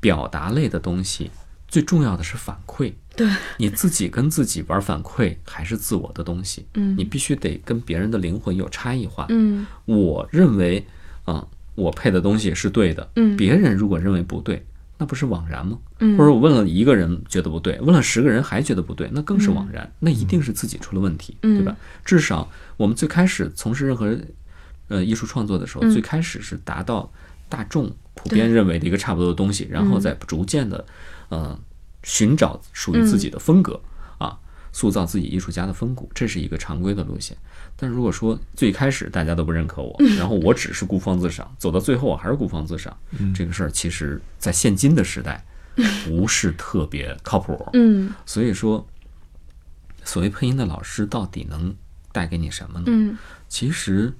[0.00, 1.30] 表达类的东西，
[1.68, 2.94] 最重要的是反馈。
[3.16, 6.66] 对， 你自己跟自己玩反馈，还是自我的东西。
[6.74, 9.26] 嗯你必须得跟别人的灵魂有差异化。
[9.28, 10.84] 嗯我认为，
[11.24, 13.08] 啊、我配的东西是对的。
[13.16, 14.66] 嗯别人如果认为不对，
[15.04, 15.78] 那不是枉然吗？
[15.98, 19.92] 嗯或者我问了一个人觉得不对，问了十个人还觉得不对，那更是枉嗯然。
[19.98, 21.76] 那一定是自己出了问题，对吧？
[22.06, 24.18] 至少我们最开始从事任何
[24.88, 27.12] 呃艺术创作的时候，嗯最开始是达到
[27.50, 30.82] 大众普遍认为的一个差不多的东西，然后再逐渐的
[31.28, 31.58] 呃
[32.02, 33.78] 寻找属于自己的风格、
[34.16, 34.38] 啊，
[34.72, 37.36] 塑造自己艺术家的风骨，这是一个常规的路线。
[37.76, 42.96] 但如果说最开始大家都不认可我，然后我只是孤芳自赏，走到最后我还是孤芳自赏，
[43.34, 45.44] 这个事儿其实在现今的时代
[46.06, 47.68] 不是特别靠谱。
[47.72, 48.86] 嗯所以说，
[50.04, 51.74] 所谓配音的老师到底能
[52.12, 52.84] 带给你什么呢？
[52.88, 54.12] 嗯其实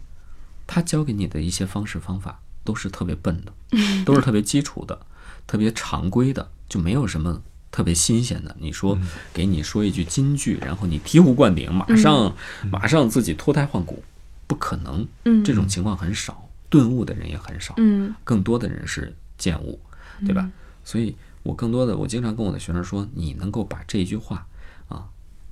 [0.66, 3.52] 他教给你的一些方式方法都是特别笨的，
[4.04, 4.98] 都是特别基础的、
[5.46, 7.40] 特别常规的，就没有什么
[7.74, 8.54] 特别新鲜的。
[8.60, 8.96] 你说
[9.32, 12.32] 给你说一句金句，然后你醍醐灌顶，马上、
[12.70, 14.04] 马上自己脱胎换骨，
[14.46, 15.04] 不可能。
[15.24, 17.74] 嗯这种情况很少，顿悟的人也很少。
[17.78, 19.80] 嗯更多的人是见悟。
[20.24, 20.48] 对吧？
[20.84, 24.46] 所以我更多的，我经常跟我的学生说，你能够把这一句话
[24.88, 25.06] 啊，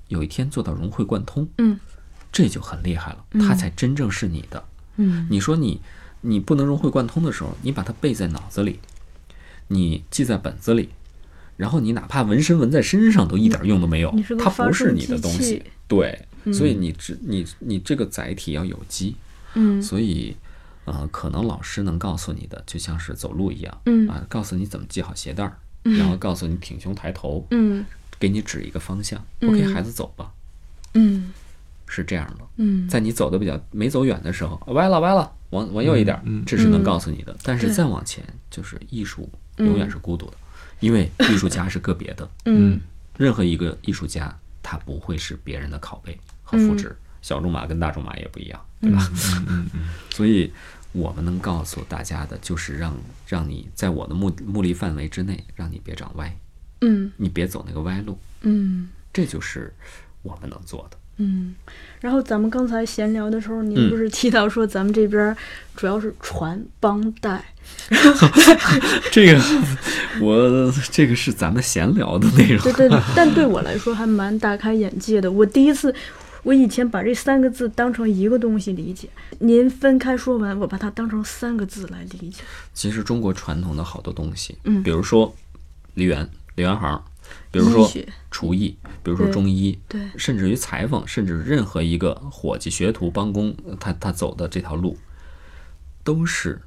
[0.06, 1.76] 有一天做到融会贯通，嗯
[2.30, 4.62] 这就很厉害了，它才真正是你的。
[4.96, 5.80] 嗯你说你
[6.20, 8.78] 你不能融会贯通的时候，你把它背在脑子里，
[9.66, 10.90] 你记在本子里，
[11.56, 15.62] 然后你哪怕纹身纹在身上都一点用都没有它不是你的东西。
[15.86, 16.18] 对，
[16.52, 19.14] 所以你只你你这个载体要有机，
[19.54, 20.34] 嗯所以
[20.84, 27.84] 呃，可能老师能告诉你的，就像是走路一样，嗯啊，告诉你怎么系好鞋带儿，然后告诉你挺胸抬头，嗯
[28.18, 29.24] 给你指一个方向。
[29.40, 30.32] 嗯 OK，孩子走吧，
[30.94, 31.32] 嗯
[31.86, 32.44] 是这样的。
[32.56, 37.36] 嗯在你走的比较没走远的时候，歪了歪了，往往右一点，这是能告诉你的。
[37.42, 40.32] 但是再往前，就是艺术永远是孤独的，
[40.82, 42.78] 因为艺术家是个别的，嗯。
[43.16, 46.94] 任何一个艺术家他不会是别人的拷贝和复制。
[47.20, 49.08] 小众马跟大众马也不一样，对吧？
[49.12, 49.46] 嗯。
[49.48, 50.52] 嗯 嗯所以
[50.92, 52.94] 我们能告诉大家的就是让
[53.26, 56.36] 让你在我的目目力范围之内，让你别长歪，
[56.80, 57.12] 嗯。
[57.16, 58.88] 你别走那个歪路，嗯。
[59.12, 59.72] 这就是
[60.22, 60.96] 我们能做的。
[61.18, 61.54] 嗯。
[62.00, 65.36] 然后咱们刚才闲聊的时候，您嗯不是提到说咱们这边
[65.76, 67.44] 主要是传帮带，
[69.12, 69.40] 这个
[70.20, 72.60] 我这个是咱们闲聊的内容。
[72.64, 75.30] 对对，但对我来说还蛮大开眼界的。
[75.30, 75.94] 我第一次，
[76.42, 82.42] 我以前把这三个字当成一个东西理解，您分开说完，我把它当成三个字来理解。
[82.74, 85.32] 其实中国传统的好多东西，嗯比如说
[85.94, 87.00] 梨园、梨园行，
[87.52, 87.88] 比如说
[88.30, 90.00] 厨艺，比如说中医，对。
[90.16, 94.96] 甚至于裁缝，甚至任何一个伙计、学徒、帮工，他他走的这条路，
[96.02, 96.60] 都是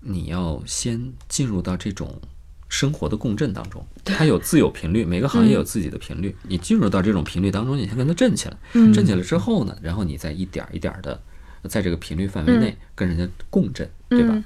[0.00, 2.20] 你要先进入到这种
[2.68, 3.86] 生活的共振当中。
[4.04, 6.34] 它有自有频率，每个行业有自己的频率。
[6.42, 8.92] 你进入到这种频率当中，你先跟它震起来，嗯。
[8.92, 11.22] 振起来之后呢，然后你再一点儿一点的
[11.68, 14.34] 在这个频率范围内跟人家共振，对吧？
[14.34, 14.44] 嗯。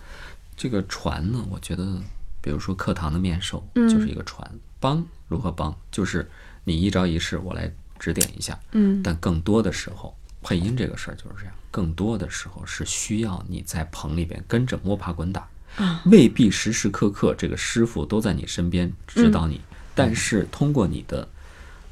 [0.56, 2.00] 这个传呢，我觉得，
[2.42, 3.88] 比如说课堂的面授嗯。
[3.88, 6.28] 就是一个传，帮如何帮，就是
[6.64, 8.58] 你一招一式，我来指点一下。
[8.72, 9.02] 嗯。
[9.02, 16.02] 但更多的时候，配音这个事儿就是这样，更多的时候是需要你在棚里边跟着摸爬滚打，啊。
[16.06, 19.60] 未必时时刻刻这个师傅都在你身边指导嗯你，
[19.94, 21.28] 但是通过你的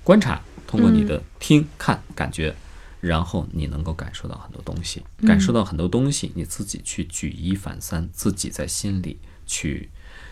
[0.03, 2.55] 观察，通过你的听、看、感觉。
[3.01, 9.91] 然后你能够感受到很多东西，感受到很多东西，你自己去举一反三，自己在心里去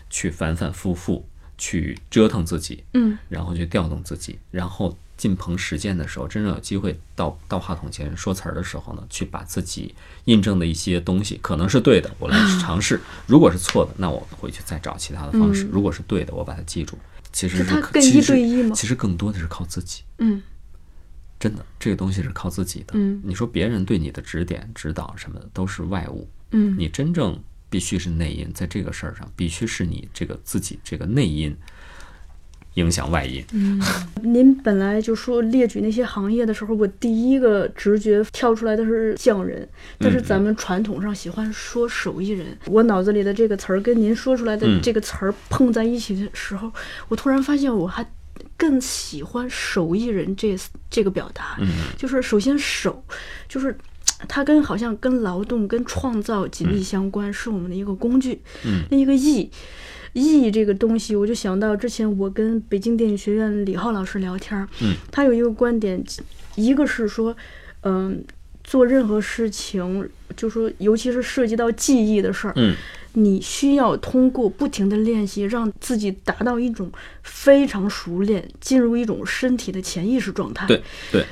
[0.09, 1.29] 去反反复复
[1.63, 3.17] 去折腾自己，嗯。
[3.29, 9.95] 然后去调动自己，然后进棚实践的时候，真正有机会到到话筒前说词儿的时候呢，去把自己
[10.25, 12.97] 印证的一些东西，可能是对的，我来尝试；
[13.29, 15.71] 如果是错的，那我回去再找其他的方式；嗯。
[15.71, 16.99] 如果是对的，我把它记住。
[17.33, 20.43] 其实是更一对一吗其实更多的是靠自己，嗯
[21.39, 22.95] 真的，这个东西是靠自己的。
[22.95, 23.23] 嗯。
[23.25, 26.77] 你说别人对你的指点、指导什么的都是外物，嗯。
[26.77, 27.39] 你真正
[27.73, 31.57] 必须是内因，在这个事儿上，必须是你这个自己这个内因
[32.75, 33.43] 影响外因。
[33.53, 33.81] 嗯
[34.23, 39.67] 您本来就说列举那些行业的时候，我第一个直觉跳出来的是匠人，
[39.99, 42.47] 但是咱们传统上喜欢说手艺人。
[42.67, 46.71] 我脑子里的这个词儿跟您说出来的嗯这个词儿碰在一起的时候，
[47.09, 48.07] 我突然发现我还
[48.59, 50.55] 更喜欢手艺人这
[50.91, 51.57] 这个表达。
[51.61, 53.03] 嗯就是首先手，
[53.49, 53.75] 就是
[54.29, 58.41] 它跟好像跟劳动、跟创造紧密相关，是我们的一个工具。
[58.65, 59.51] 嗯另一个艺，
[60.13, 66.03] 艺这个东西，我就想到之前我跟北京电影学院李浩老师聊天儿，嗯，他有一个观点，
[66.55, 67.37] 一个是说，
[67.83, 68.23] 嗯、
[68.63, 72.75] 做任何事情，就说尤其是涉及到记忆的事儿，嗯
[73.15, 76.91] 你需要通过不停的练习，让自己达到一种
[77.23, 80.67] 非常熟练，进入一种身体的潜意识状态。
[80.67, 81.27] 对对，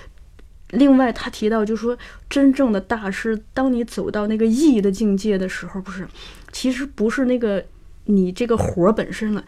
[0.72, 1.96] 另外，他提到，就是说，
[2.28, 6.06] 真正的大师，当你走到那个意义的境界的时候，不是，
[6.52, 7.64] 其实不是那个
[8.04, 9.44] 你这个活儿本身了。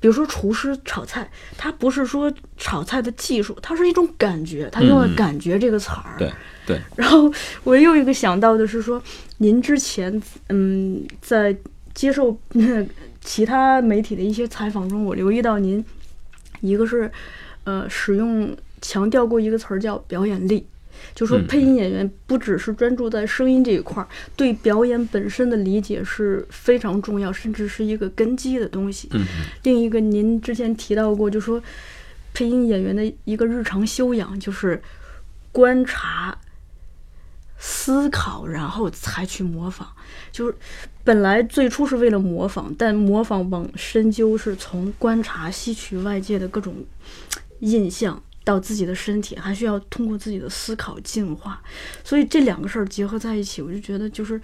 [0.00, 6.16] 比如说厨师炒菜，他不是说炒菜的技术，它是一种感觉，他用了嗯“感觉”这个词儿。
[6.18, 6.30] 对
[6.66, 7.32] 对，然后
[7.62, 9.02] 我又一个想到的是说，
[9.38, 11.56] 您之前嗯在
[11.94, 12.84] 接受那
[13.22, 15.82] 其他媒体的一些采访中，我留意到您
[16.60, 17.10] 一个是
[17.62, 20.66] 呃使用强调过一个词儿叫表演力。
[21.12, 29.08] 就说嗯配音演员不只是专注在声音这一块儿，对表演本身的理解是非常重要，甚至是一个根基的东西。
[29.12, 29.24] 嗯
[29.64, 31.60] 另一个，您之前提到过，就说
[32.32, 34.80] 配音演员的一个日常修养就是
[35.50, 36.38] 观察、
[37.58, 39.88] 思考，然后才去模仿。
[40.30, 40.54] 就是
[41.02, 46.84] 本来最初是为了模仿，但模仿往深究是从观察吸取外界的各种
[47.58, 48.22] 印象。
[48.44, 51.60] 到自己的身体，还需要通过自己的思考进化，
[52.04, 54.40] 所以这两个事儿结合在一起，我就觉得就是，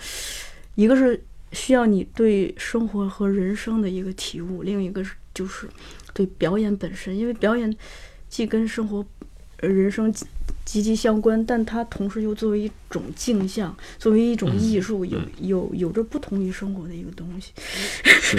[0.74, 5.68] 一个是需要你对生活和人生的一个体悟，另一个是就是
[6.14, 7.76] 对表演本身，因为表演
[8.28, 9.04] 既跟生活、
[9.58, 10.12] 人生
[10.66, 17.50] 息息息相关，但它同时又作为一种镜像，作为一种艺术，有有有着不同于生活的一个东西。
[18.04, 18.38] 是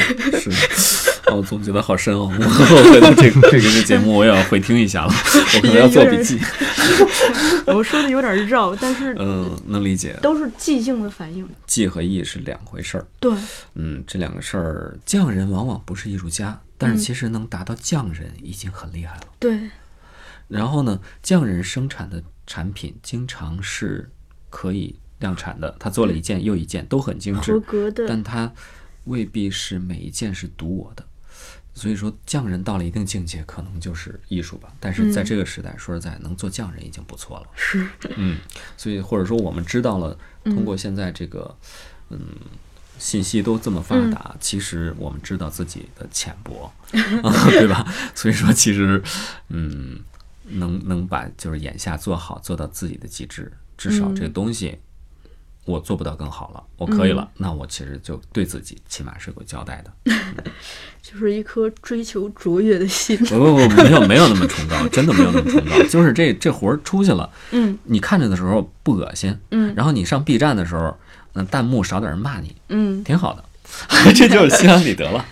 [0.51, 2.25] 是， 哦，总觉得好深奥。
[2.31, 5.13] 我回到这个这个这个节目，我也要回听一下了，
[5.55, 6.39] 我可能要做笔记。
[7.67, 10.17] 我说的有点绕，但是嗯，能理解。
[10.21, 11.47] 都是即兴的反应。
[11.67, 13.05] 技和艺是两回事儿。
[13.19, 13.33] 对，
[13.75, 19.23] 嗯，这两个事儿，匠人往往不是艺术家，但是其实能达到匠人已经很厉害了。
[19.39, 19.69] 对，
[20.51, 24.09] 然后呢，匠人生产的产品经常是
[24.49, 28.05] 可以量产的，他做了一件又一件都很精致合，格的。
[28.07, 28.51] 但他
[29.05, 31.05] 未必是每一件是独我的。
[31.73, 34.73] 所以说，匠人到了一定境界，可能就是艺术吧。
[34.77, 37.47] 但是在这个时代，说实在，能做匠人已经不错了。
[37.55, 37.87] 是，
[38.17, 38.39] 嗯，
[38.75, 41.55] 所以或者说我们知道了，通过现在这个，
[42.09, 42.19] 嗯，
[42.99, 46.71] 信息都这么发达，其实我们知道自己的浅薄，
[47.23, 47.87] 啊， 对吧？
[48.13, 49.01] 所以说，其实，
[49.47, 50.01] 嗯，
[50.53, 54.77] 能能把就是眼下做好，做到自己的极致，至少这个东西。
[55.63, 60.13] 我做不到更好了，我可以了，那我其实就对自己起码是有个交代的。
[61.03, 63.15] 就是一颗追求卓越的心。
[63.25, 65.83] 不不不，没有没有那么崇高， 真的没有那么崇高。
[65.87, 70.97] 就是这这活儿出去了，嗯你看着的时候不恶心，嗯然后你上 B 站的时候，
[71.33, 73.03] 那弹幕少点人骂你，嗯。
[73.03, 73.43] 挺好的，
[74.15, 75.23] 这就是心安理得了。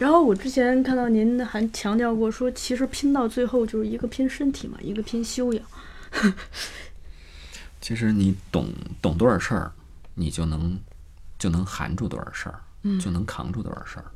[0.00, 5.62] 然后我之前看到您还强调过说，其实拼到最后就是一个拼身体嘛，一个拼修养。
[7.82, 9.70] 其实你懂懂多少事儿，
[10.14, 10.78] 你就能
[11.38, 12.62] 就能含住多少事儿，
[12.98, 14.06] 就能扛住多少事儿。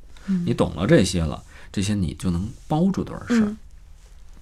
[0.46, 3.46] 你懂了这些了，这些你就能包住多少事儿。
[3.46, 3.56] 嗯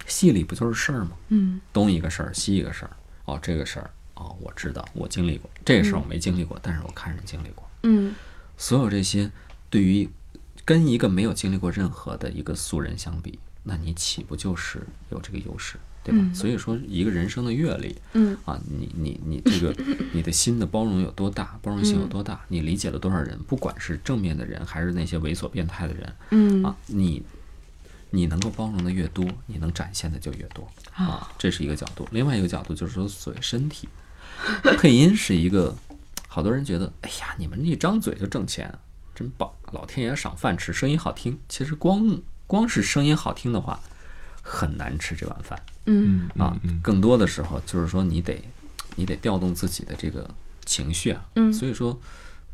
[0.07, 1.11] 戏里不就是事儿吗？
[1.29, 2.91] 嗯东一个事儿，西一个事儿。
[3.25, 5.51] 哦，这个事儿，哦，我知道，我经历过。
[5.65, 7.69] 这个事儿我没经历过，但是我看人经历过。
[7.83, 8.15] 嗯
[8.57, 9.31] 所有这些，
[9.71, 10.09] 对于
[10.65, 16.25] 跟一个没有经历过任何的一个素人相比，那你岂不就是有这个优势，对吧？
[16.35, 18.37] 所以说，一个人生的阅历嗯。
[18.45, 19.75] 啊，你你你这个
[20.13, 26.63] 你的心的包容有多大，包容性有多大，你理解了多少人，不管是正面的人，还是那些猥琐变态的人嗯。
[26.65, 27.23] 啊，你
[28.11, 32.07] 你能够包容的越多，你能展现的就越多啊，这是一个角度。
[32.13, 33.89] 另外一个角度就是说，所谓身体
[34.79, 35.75] 配音是一个，
[36.29, 38.73] 好多人觉得，哎呀，你们一张嘴就挣钱，
[39.15, 41.39] 真棒，老天爷赏饭吃，声音好听。
[41.49, 43.81] 其实光光是声音好听的话，
[44.43, 46.57] 很难吃这碗饭嗯啊。
[46.83, 48.43] 更多的时候就是说，你得
[48.97, 50.29] 你得调动自己的这个
[50.65, 51.25] 情绪啊。
[51.37, 51.99] 嗯所以说，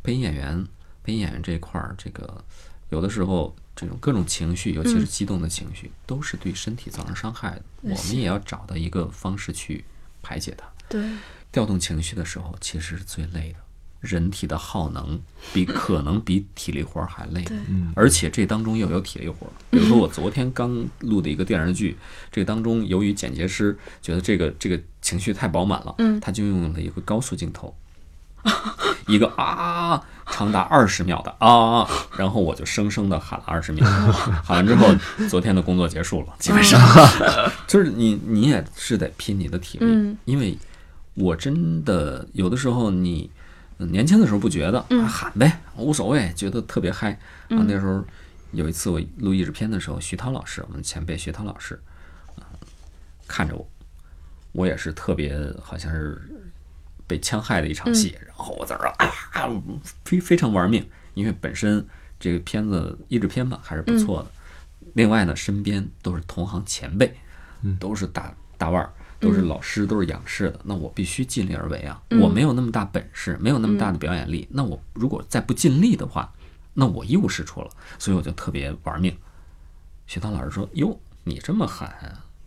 [0.03, 0.67] 配音演员
[1.03, 2.45] 配音演员这一块儿，这个
[2.91, 7.63] 有的时候这种各种情绪，尤其是激动的情绪，都是对身体造成伤害的。
[7.83, 9.85] 我们也要找到一个方式去
[10.23, 10.67] 排解它。
[10.89, 11.03] 对，
[11.51, 13.59] 调动情绪的时候，其实是最累的。
[14.01, 15.19] 人体的耗能
[15.53, 17.45] 比可能比体力活儿还累，
[17.97, 19.51] 而且这当中又有体力活儿。
[19.71, 21.97] 比如说我昨天刚录的一个电视剧，
[22.31, 26.21] 这个当中由于剪接师觉得这个这个情绪太饱满了，嗯。
[26.21, 27.75] 他就用了一个高速镜头，
[29.09, 33.85] 一个啊长达二十秒的啊，然后我就生生的喊了二十秒，
[34.45, 34.87] 喊完之后，
[35.29, 36.81] 昨天的工作结束了，基本上
[37.67, 40.17] 就是你你也是得拼你的体力，嗯。
[40.25, 40.57] 因为
[41.15, 43.38] 我真的有的时候你嗯
[43.87, 45.03] 年轻的时候不觉得，嗯。
[45.03, 47.13] 啊喊呗，无所谓，觉得特别嗨。
[47.13, 48.05] 啊，那时候
[48.53, 51.81] 有一次我录译制片的时候，徐涛老师，我们前辈徐涛老师，
[52.37, 52.43] 嗯
[53.27, 53.69] 看着我，
[54.53, 56.21] 我也是特别好像是
[57.07, 58.93] 被枪害的一场戏，然后我在这儿
[59.33, 59.49] 啊，
[60.05, 61.87] 非非常玩命，因为本身
[62.19, 64.31] 这个片子译制片吧还是不错的。
[64.95, 67.15] 另外呢，身边都是同行前辈，
[67.79, 70.61] 都是大大腕儿，都是老师，都是仰视的。
[70.65, 72.01] 那我必须尽力而为啊！
[72.21, 76.33] 我没有那么大本事，没有那么大的表演力，那我如果再不尽力的话，
[76.75, 77.71] 那我一无是处了。
[77.99, 79.17] 所以我就特别玩命。
[80.07, 81.89] 学堂老师说：“哟，你这么狠，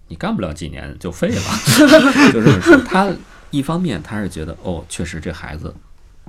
[0.07, 1.41] 你干不了几年就废了。
[2.33, 2.77] ”就这么说。
[2.77, 3.13] 他
[3.49, 5.75] 一方面他是觉得哦，确实这孩子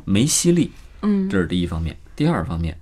[0.05, 0.73] 没吸力，
[1.03, 1.97] 嗯这是第一方面。
[2.15, 2.79] 第二方面，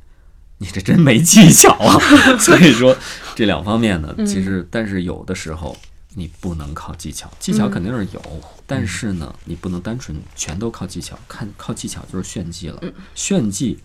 [0.58, 2.00] 你这真没技巧啊！
[2.40, 2.96] 所以说
[3.36, 5.76] 这两方面呢，其实但是有的时候
[6.20, 8.22] 你不能靠技巧，技巧肯定是有，
[8.66, 12.78] 但是呢，你不能单纯全都靠技巧，看靠技巧就是炫技了。
[13.14, 13.78] 炫技，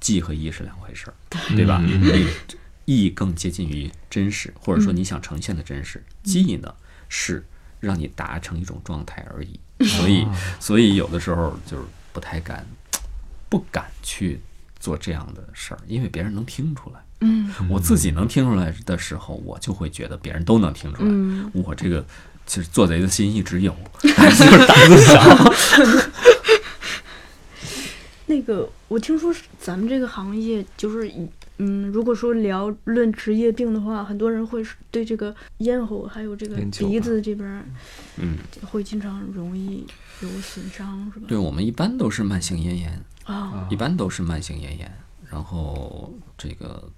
[0.00, 1.14] 技和艺是两回事儿，
[1.54, 1.78] 对吧？
[1.84, 2.26] 你
[2.86, 6.74] 艺更接近于真实，或者说你想呈现的真实，技呢
[7.10, 7.44] 是
[7.80, 9.60] 让你达成一种状态而已。
[9.86, 10.26] 所以，
[10.58, 12.66] 所以有的时候就是不太敢，
[13.50, 14.40] 不敢去
[14.80, 17.04] 做这样的事儿，因为别人能听出来。
[17.24, 21.08] 嗯我自己能听出来的时候，我就会觉得别人都能听出来。
[21.10, 22.04] 嗯我这个
[22.46, 23.74] 其实做贼的心一直有，
[24.16, 25.14] 但是就是胆子小。
[28.26, 31.10] 那 那个，我听说是咱们这个行业就是，
[31.58, 37.64] 嗯，如果说聊论职业病的话，很多人会对这个咽喉还有这个鼻子这边
[38.16, 38.36] 嗯，
[38.70, 39.86] 会经常容易
[40.20, 41.26] 有损伤，是吧？
[41.28, 44.90] 对我们一般都是慢性咽炎，啊，一般都是慢性咽炎，
[45.30, 46.90] 然后这个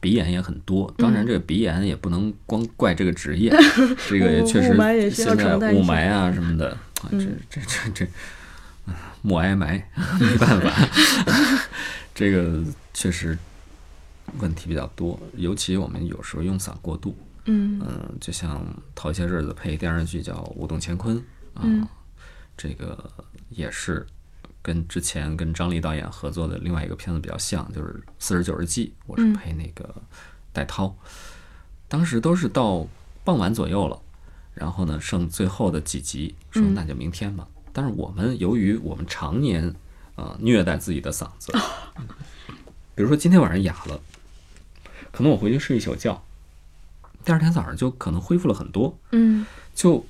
[0.00, 0.92] 鼻炎也很多。
[0.96, 3.50] 当然，这个鼻炎也不能光怪这个职业，
[4.08, 4.76] 这个也确实
[5.10, 6.70] 现在雾霾啊什么的，
[7.02, 7.18] 啊，这
[7.50, 8.04] 这这这，
[8.86, 9.82] 嗯默哀霾
[10.20, 10.88] 没办法，
[12.14, 12.62] 这个
[12.94, 13.36] 确实
[14.38, 17.80] 问题比较多，尤其我们有时候用嗓过度，嗯。
[17.80, 21.16] 嗯，就像头些日子配电视剧叫《舞动乾坤》
[21.54, 21.86] 啊，嗯。
[22.56, 23.08] 这个
[23.50, 24.04] 也是
[24.68, 27.88] 跟之前跟张丽导演合作的另外一个片子比较像，就是
[28.18, 29.32] 《四十九日记》，我是嗯。
[29.32, 29.94] 配那个
[30.52, 30.94] 戴涛，
[31.88, 32.86] 当时都是到
[33.24, 33.98] 傍晚左右了，
[34.52, 36.74] 然后呢剩最后的几集，说嗯。
[36.74, 37.48] 那就明天吧。
[37.72, 39.74] 但是我们由于我们常年
[40.16, 41.50] 呃虐待自己的嗓子，
[42.94, 43.98] 比如说今天晚上哑了，
[45.10, 46.22] 可能我回去睡一宿觉，
[47.24, 49.46] 第二天早上就可能恢复了很多，嗯。
[49.74, 50.04] 就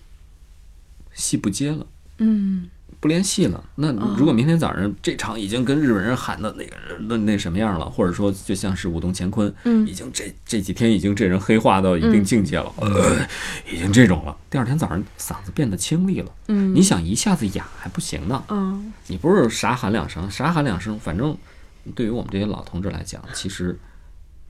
[1.14, 1.86] 戏不接了。
[2.16, 2.68] 嗯
[3.00, 3.62] 不联系了。
[3.76, 9.86] 那如果明天早上这场已经跟日本人喊的那个那那什么样了，或者说就像是舞动乾坤，嗯。
[9.86, 13.26] 已经这这几天已经这人黑化到一定境界了，呃，
[13.70, 14.36] 已经这种了。
[14.50, 18.92] 第二天早上嗓子变得清丽了，嗯，你想一下子哑还不行呢，嗯。
[19.06, 21.36] 你不是傻喊两声，傻喊两声，反正
[21.94, 23.78] 对于我们这些老同志来讲，其实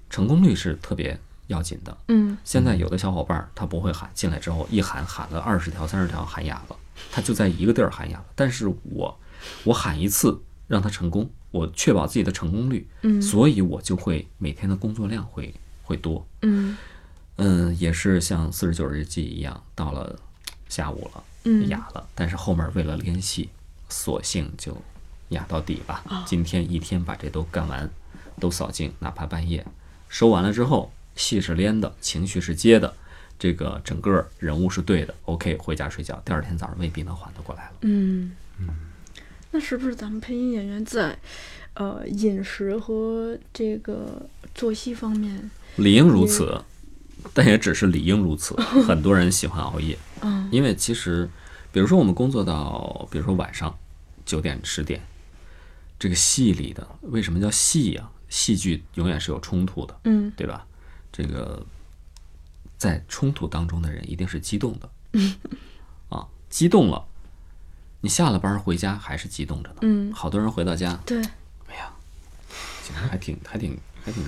[0.08, 1.18] 成功率是特别
[1.48, 1.96] 要紧的。
[2.08, 2.36] 嗯。
[2.44, 6.76] 现在有的小伙伴儿他不会喊，进来之后一喊喊了二十条、三十条喊哑了，
[7.10, 8.26] 他就在一个地儿喊哑了。
[8.34, 9.18] 但是我
[9.64, 16.26] 我喊一次让他成功，我确保自己的成功率，嗯所以我就会每天的工作量会会多。
[16.42, 16.76] 嗯
[17.36, 20.18] 嗯，也是像四十九日记一样，到了
[20.68, 23.48] 下午了，嗯哑了，但是后面为了联系，
[23.88, 24.76] 索性就
[25.28, 26.02] 哑到底吧。
[26.26, 27.88] 今天一天把这都干完，
[28.40, 29.64] 都扫净，哪怕半夜
[30.08, 32.92] 收完了之后，戏是连的，情绪是接的，
[33.38, 37.72] 这个整个人物是对的，OK，回家睡觉，第二天早上未必能缓得过来了。
[37.82, 38.32] 嗯，
[39.52, 41.16] 那是不是咱们配音演员在
[41.74, 46.60] 呃饮食和这个作息方面，理应如此，
[47.32, 48.56] 但也只是理应如此。
[48.86, 51.28] 很多人喜欢熬夜，嗯因为其实，
[51.70, 53.76] 比如说我们工作到，比如说晚上
[54.26, 55.00] 九点十点，
[55.98, 60.66] 这个戏里的为什么叫戏呀、戏剧永远是有冲突的，嗯对吧？
[61.12, 61.64] 这个
[62.78, 64.88] 在冲突当中的人一定是激动的，
[66.08, 67.04] 啊，激动了，
[68.00, 69.76] 你下了班回家还是激动着呢。
[69.82, 71.20] 嗯好多人回到家，对，
[71.68, 71.90] 哎呀，
[72.84, 74.24] 其实还挺还挺还挺，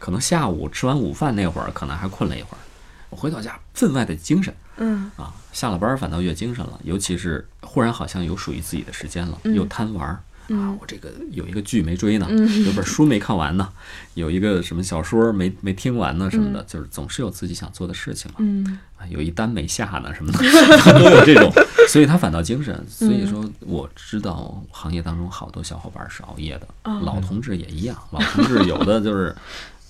[0.00, 2.60] 可能下午吃完午饭那会儿，可能还困了一会儿。
[3.08, 10.22] 我回到家分外的精神嗯啊，下了班反倒越精神了，尤其是忽然好像有属于自己的时间了，又贪玩儿。
[10.52, 12.26] 啊，我这个有一个剧没追呢，
[12.64, 13.68] 有本书没看完呢，
[14.14, 18.36] 有一个什么小说没没听完呢，什么的，就是总是有自己想做的事情嘛。
[18.40, 20.38] 嗯啊，有一单没下呢，什么的，
[20.98, 21.52] 都有这种，
[21.88, 22.84] 所以他反倒精神。
[22.88, 26.68] 所以说，我知道行业当中好多小伙伴是熬夜的，
[27.00, 27.96] 老同志也一样。
[28.12, 29.34] 老同志有的就是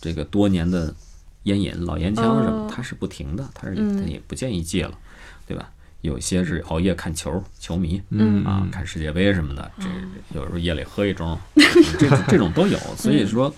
[0.01, 0.95] 这个多年的
[1.45, 4.97] 烟瘾、老烟枪什么哦，他是不停的，他是嗯他也不建议戒了，
[5.47, 5.71] 对吧？
[6.03, 8.45] 有些是熬夜看球，球迷，嗯。
[8.45, 9.87] 啊，看世界杯什么的，这
[10.39, 11.37] 有时候夜里喝一盅，
[11.99, 12.79] 这这种都有。
[12.97, 13.53] 所以说，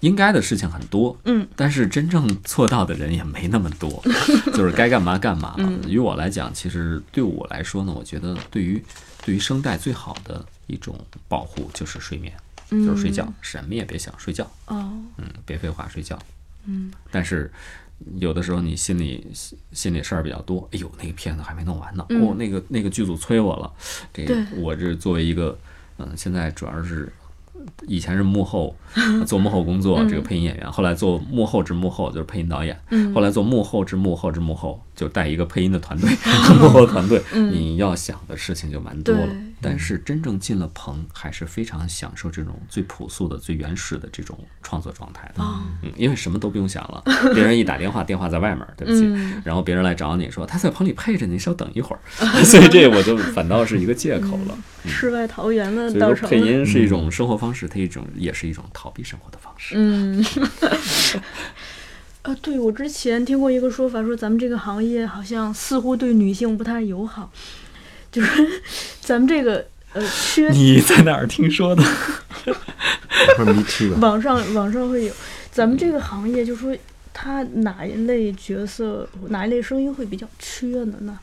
[0.00, 4.02] 应该的事情很多，嗯，但是真正做到的人也没那么多，
[4.54, 5.72] 就是该干嘛干嘛了。
[5.86, 8.82] 于我来讲，其实对我来说呢，我觉得对于
[9.24, 12.32] 对于声带最好的一种保护就是睡眠，
[12.70, 14.90] 就是睡觉，什么也别想，睡觉，哦。
[15.18, 16.18] 嗯，别废话，睡觉。
[16.64, 16.90] 嗯。
[17.10, 17.50] 但是
[18.16, 22.22] 有的时候你心里心心里事儿比较多，哎呦，那个片子还没弄完呢，嗯。
[22.22, 23.72] 哦，那个那个剧组催我了，
[24.12, 25.58] 这个我这作为一个，
[25.98, 27.12] 嗯、现在主要是。
[27.86, 28.74] 以前是幕后
[29.28, 33.12] 做幕后工作，这个配音演员，后来做幕后之幕后就是配音导演，嗯。
[33.12, 36.10] 后来做幕后之幕后之幕后，就带一个配音的团队，
[36.60, 39.28] 幕后团队，你要想的事情就蛮多了。
[39.62, 45.42] 但是真正进了棚，还是非常享受这种最朴素的、最原始的这种创作状态的。
[45.82, 47.02] 嗯，因为什么都不用想了，
[47.34, 52.00] 别人一打电话，电话在外面，对不起，嗯然后别人来找你说他在棚里配着你，稍等一会儿，
[52.44, 54.58] 所以这我就反倒是一个借口了。
[54.86, 56.28] 世外桃源的所以说，到成。
[56.28, 59.74] 配音是一种生活方式，它一种也是一种逃避生活的方式。
[59.76, 60.24] 嗯，
[62.22, 67.32] 呃，对我之前听过一个说法，说咱们这个行业好像似乎对女性不太友好，
[68.12, 68.60] 就是
[69.00, 71.82] 咱们这个呃缺你在哪儿听说的？
[74.00, 75.14] 网上网上会有，
[75.50, 76.76] 咱们这个行业就说
[77.12, 81.18] 它哪一类角色哪一类声音会比较缺的呢？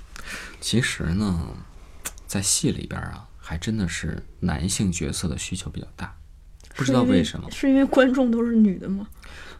[0.59, 1.55] 其实呢，
[2.25, 6.15] 在戏里边啊，还真的是男性角色的需求比较大，
[6.75, 9.07] 不知道为什么，是因为观众都是女的吗？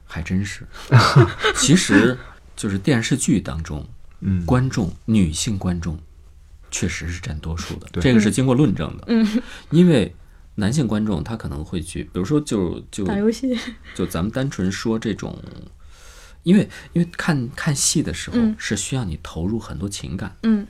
[0.07, 0.65] 还真是。
[1.55, 2.17] 其实
[2.55, 3.85] 就是电视剧当中，
[4.21, 4.43] 嗯。
[4.45, 5.99] 观众女性观众
[6.71, 9.03] 确实是占多数的，这个是经过论证的。
[9.07, 10.15] 嗯， 因为
[10.55, 13.55] 男性观众他可能会去，比如说就就打游戏，
[13.93, 15.37] 就咱们单纯说这种，
[16.43, 18.55] 因为因为看看戏的时候嗯。
[18.57, 20.65] 是需要你投入很多情感，嗯。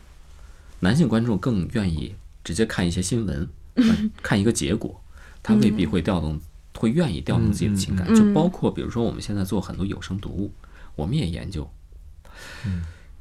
[0.82, 5.02] 男性观众更愿意直接看一些新闻，嗯 看一个结果，
[5.42, 6.40] 他未必会调动，
[6.78, 8.08] 会愿意调动自己的情感。
[8.16, 10.54] 就包括比如说我们现在做很多有声读物，
[10.96, 11.70] 我们也研究，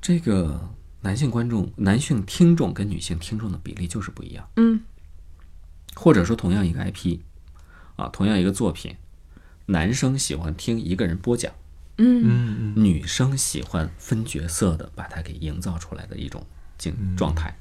[0.01, 0.69] 这个
[1.01, 4.49] 男性观众、男性听众跟女性听众的比例就是不一样。
[4.57, 4.81] 嗯。
[5.95, 7.19] 或者说同样一个 IP，
[7.97, 8.95] 啊，同样一个作品，
[9.65, 11.51] 男生喜欢听一个人播讲，
[11.97, 12.23] 嗯。
[12.23, 12.85] 嗯嗯。
[12.85, 16.45] 女生喜欢分角色的把它给营造出来的一种
[16.77, 17.57] 境状态，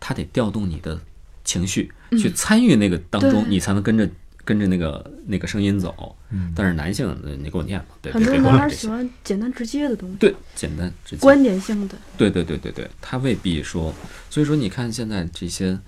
[0.00, 1.00] 它得调动你的
[1.44, 3.50] 情绪去参与那个当中，对。
[3.50, 4.10] 你才能跟着
[4.46, 6.16] 跟着那个那个声音走。
[6.54, 8.88] 但是男性，呃你给我念吧，对，很多男孩喜。
[8.88, 11.20] 欢简单直接的东西，对，简单直接。
[11.20, 11.94] 观点性的。
[12.16, 13.94] 对对对对对，他未必说，
[14.30, 15.78] 所以说你看现在这些，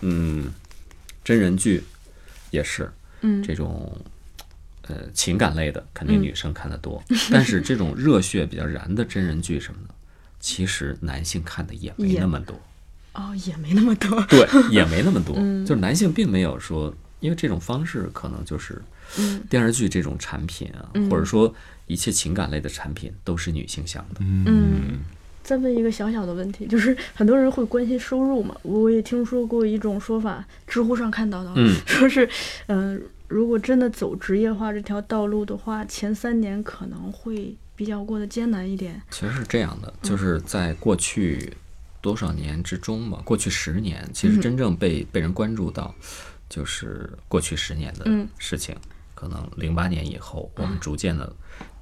[0.00, 0.52] 嗯，
[1.24, 1.82] 真人剧
[2.50, 2.90] 也是，
[3.20, 4.00] 嗯这种
[4.88, 9.94] 呃情感类的，肯定嗯女生看得多，但是这种热血比较燃的真人剧什么的，
[10.40, 12.60] 其实男性看的也没那么多，
[13.12, 14.20] 哦，也没那么多。
[14.24, 16.92] 对，也没那么多， 嗯就是男性并没有说，
[17.22, 18.82] 因为这种方式可能就是
[19.18, 19.42] 嗯。
[19.48, 21.08] 电视剧这种产品啊，嗯。
[21.08, 21.54] 或者说
[21.86, 25.00] 一切情感类的产品都是女性向的，嗯，
[25.42, 28.54] 再问一个小小的问题，就是很多人会关心收入嘛？
[28.62, 31.74] 我也听说过一种说法，知乎上看到的，嗯。
[31.86, 32.28] 说是，
[32.66, 39.02] 嗯、如果真的走职业化这条道路的话，前三年可能会比较过得艰难一点。
[39.10, 41.52] 其实是这样的，就是在过去
[42.00, 45.94] 多少年之中嘛，过去十年，其实真正被、被人关注到，
[46.52, 48.76] 就是过去十年的嗯事情。
[49.14, 51.32] 可能零八年以后，我们逐渐的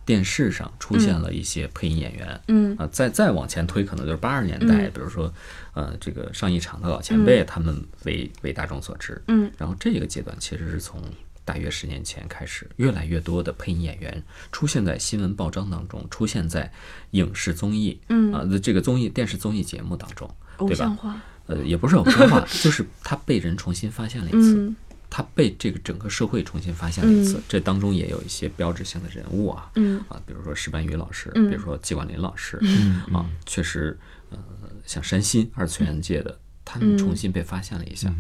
[0.04, 5.32] 电视上出现了一些配音演员，嗯啊，再再往前推，可能就是八十年代，嗯比如说，
[5.72, 9.20] 呃，这个上一场的老前辈，他们为为大众所知。
[9.28, 11.02] 嗯然后这个阶段其实是从
[11.42, 16.70] 大约十年前开始，越来越多的配音演员出现在新闻报章当中，出现在
[17.12, 20.94] 影视综艺，嗯啊，这个综艺电视综艺节目当中，偶对吧？
[21.50, 24.76] 呃，也不是偶像化， 就是他被人重新发现了一次，嗯
[25.12, 27.36] 他被这个整个社会重新发现了一次。
[27.38, 33.98] 嗯这当中也有一些标志性的人物啊，嗯啊，比如说石斑鱼老师，嗯比如说季管林老师，嗯啊，确实，
[34.30, 34.38] 呃，
[34.86, 38.14] 像山新二次元界的，他们重新被发现了一下。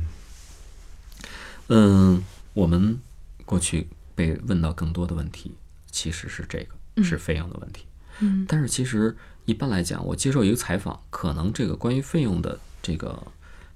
[1.68, 2.20] 嗯，
[2.54, 2.98] 我们
[3.44, 5.54] 过去被问到更多的问题，
[5.92, 7.84] 其实是这个，是费用的问题。
[8.18, 13.22] 嗯但是其实一般来讲，我接受一个采访，可能这个关于费用的这个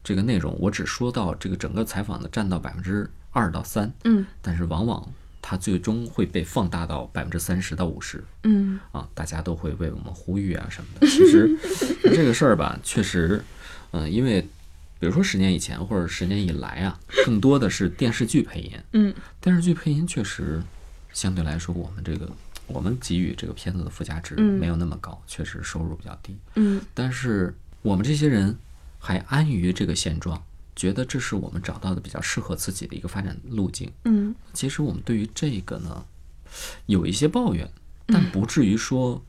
[0.03, 5.07] 这个内容，我只说到这个整个采访的占到百分之二到三，嗯但是往往
[5.43, 8.23] 它最终会被放大到百分之三十到五十。
[8.45, 11.07] 嗯啊，大家都会为我们呼吁啊什么的。
[11.07, 11.51] 其实
[12.15, 13.43] 这个事儿吧，确实，
[13.91, 14.41] 嗯、因为
[14.99, 18.73] 比如说十年以前或者十年以来啊，更多的是电视剧配音。
[18.93, 20.63] 嗯电视剧配音确实
[21.13, 22.31] 相对来说，我们这个
[22.67, 26.37] 我们给予这个片子的附加值嗯没有那么高，确实收入比较低。
[26.55, 28.57] 嗯但是我们这些人
[29.05, 30.43] 还安于这个现状，
[30.75, 33.93] 觉得这是我们找到的比较适合自己的一个发展路径。
[34.07, 36.07] 嗯其实我们对于这个呢，
[36.87, 37.71] 有一些抱怨，
[38.07, 39.23] 但不至于说，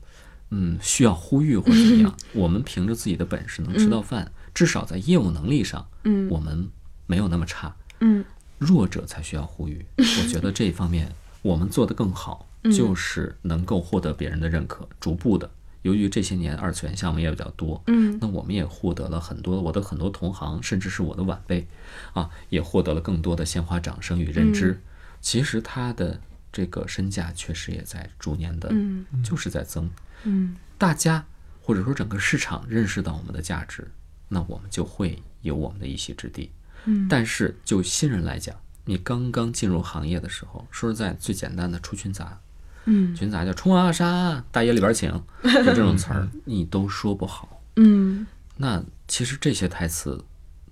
[0.48, 2.16] 嗯，需要呼吁或者怎么样。
[2.32, 6.70] 我们凭着自己的本事能吃到饭，至少在业务能力上，嗯我们
[7.06, 7.76] 没有那么差。
[8.00, 8.24] 嗯
[8.58, 9.84] 弱者才需要呼吁。
[9.98, 11.12] 我觉得这一方面
[11.42, 15.50] 我们做得更好，就是能够获得别人的认可，逐步的。
[15.82, 21.66] 由于这些年二次元项目也比较多，嗯那我们也获得了很多我的很多同行，甚至是我的晚辈，
[22.12, 24.80] 啊，也获得了更多的鲜花掌声与认知。
[25.20, 26.20] 其实他的
[26.52, 29.90] 这个身价确实也在逐年的，嗯就是在增。
[30.24, 31.24] 嗯大家
[31.62, 33.90] 或者说整个市场认识到我们的价值，
[34.28, 36.50] 那我们就会有我们的一席之地。
[36.84, 38.54] 嗯但是就新人来讲，
[38.84, 42.40] 你刚刚进入行业的时候，说实在，最简单的出群杂，
[42.86, 43.14] 嗯。
[43.14, 45.10] 群杂叫冲啊杀，大爷里边请，
[45.42, 47.62] 就这种词儿，你都说不好。
[47.76, 48.26] 嗯。
[48.56, 50.24] 那其实这些台词，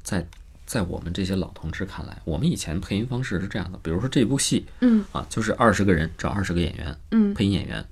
[0.03, 0.27] 在
[0.67, 5.05] 在我们这些老同志看来，我们以前配音方式是这样的，比如说这部戏嗯。
[5.12, 7.35] 啊，就是二十个人找二十个演员，嗯。
[7.35, 7.85] 配音演员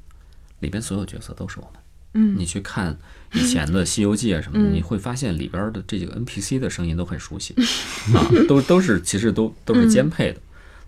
[0.61, 1.83] 里边所有角色都是我们。
[2.15, 2.39] 嗯。
[2.39, 2.97] 你去看
[3.33, 4.73] 以前的《西游记》啊什么的，嗯。
[4.73, 7.55] 你会发现里边的这几个 NPC 的声音都很熟悉
[8.15, 10.41] 啊，都都是其实都都是兼配的。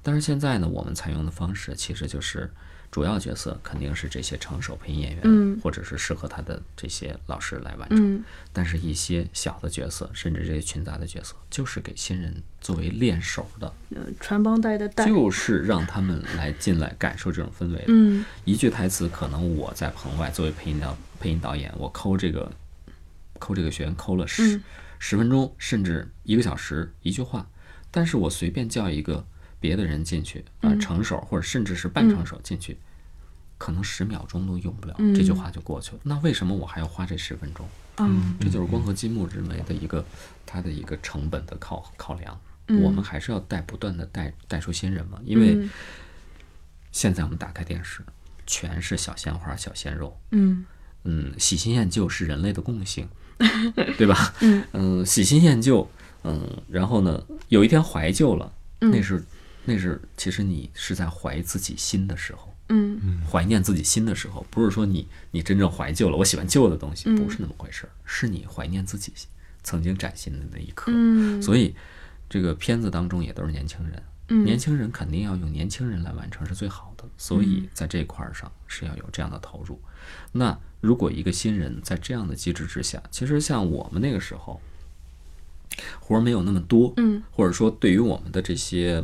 [0.03, 2.51] 但是现在呢，我们采用的方式其实就是
[2.95, 5.59] 主要角色肯定是这些成熟配音演员，嗯。
[5.61, 7.99] 或者是适合他的这些老师来完成。
[7.99, 8.25] 嗯。
[8.53, 17.79] 但是，一些小的角色，甚至这些群杂的角色，就是给新人作为练手的，呃，传帮带的带，就是让他们来进来感受这种氛围。
[17.79, 17.85] 的。
[17.89, 18.25] 嗯。
[18.45, 22.49] 一句台词，可能我在棚外作为配音导配音导演，我抠这个
[23.41, 24.63] 抠这个学员抠了十、嗯。
[25.01, 27.49] 十分钟，甚至一个小时一句话，
[27.91, 29.27] 但是我随便叫一个
[29.65, 32.77] 别的人进去啊、嗯成手或者甚至是半成手进去，
[33.57, 36.01] 可能十秒钟都用不了，嗯这句话就过去了。
[36.03, 37.67] 那为什么我还要花这十分钟？
[37.97, 40.05] 嗯这就是光合积木认为的一个
[40.45, 42.39] 它的一个成本的考考量。
[42.69, 45.71] 嗯我们还是要带不断的带带出新人嘛，因为嗯
[46.93, 48.03] 现在我们打开电视，
[48.47, 50.15] 全是小鲜花、小鲜肉。
[50.33, 50.67] 嗯
[51.05, 53.09] 嗯，喜新厌旧是人类的共性，
[53.97, 54.35] 对吧？
[54.73, 55.89] 嗯喜新厌旧，
[56.23, 59.23] 嗯，然后呢，有一天怀旧了，嗯那是
[59.65, 63.21] 那是其实你是在怀自己心的时候，嗯。
[63.31, 69.13] 怀念自己心的时候，不是说你你真正怀旧了，我喜欢旧的东西，嗯不是那么回事儿，是你怀念自己
[69.63, 70.93] 曾经崭新的那一刻。
[70.95, 71.75] 嗯，所以
[72.29, 74.45] 这个片子当中也都是年轻人，嗯。
[74.45, 79.81] 年轻人肯定要用年轻人来完成是最好的，所以在这一块儿上是要有这样的投入。
[80.33, 84.61] 那如果一个新人在这样的机制之下，其实像我们那个时候
[85.99, 87.23] 活儿没有那么多，嗯。
[87.33, 89.03] 或者说对于我们的这些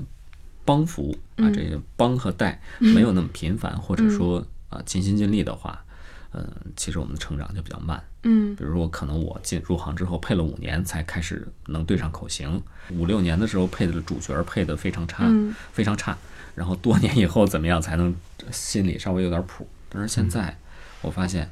[0.65, 5.85] 帮扶啊，嗯这个帮和带没有那么频繁，或者说啊尽心尽力的话，
[6.33, 8.03] 嗯、其实我们的成长就比较慢。
[8.23, 16.17] 嗯比如说，可能我进入行之后配了五年才开始能对上口型，五六年的时候配的主角配的非常差，嗯非常差。
[16.55, 18.15] 然后多年以后怎么样才能
[18.51, 19.67] 心里稍微有点谱？
[19.89, 20.55] 但是现在
[21.01, 21.51] 我发现，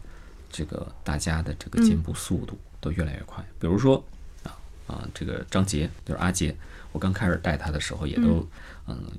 [0.51, 3.43] 这个大家的这个进步速度都越来越快。
[3.59, 4.05] 比如说
[4.43, 4.53] 啊
[4.87, 6.55] 啊，这个张杰就是阿杰，
[6.93, 8.47] 我刚开始带他的时候也都嗯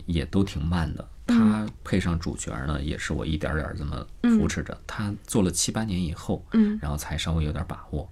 [0.06, 1.08] 也都挺慢的。
[1.28, 4.06] 他配上主角呢，也是我一点儿点儿这么
[4.36, 4.76] 扶持着。
[4.88, 8.10] 他做了七八年以后，嗯然后才稍微有点把握。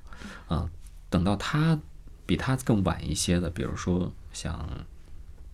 [0.49, 0.69] 嗯，
[1.09, 1.79] 等到他
[2.25, 4.69] 比他更晚一些的，比如说像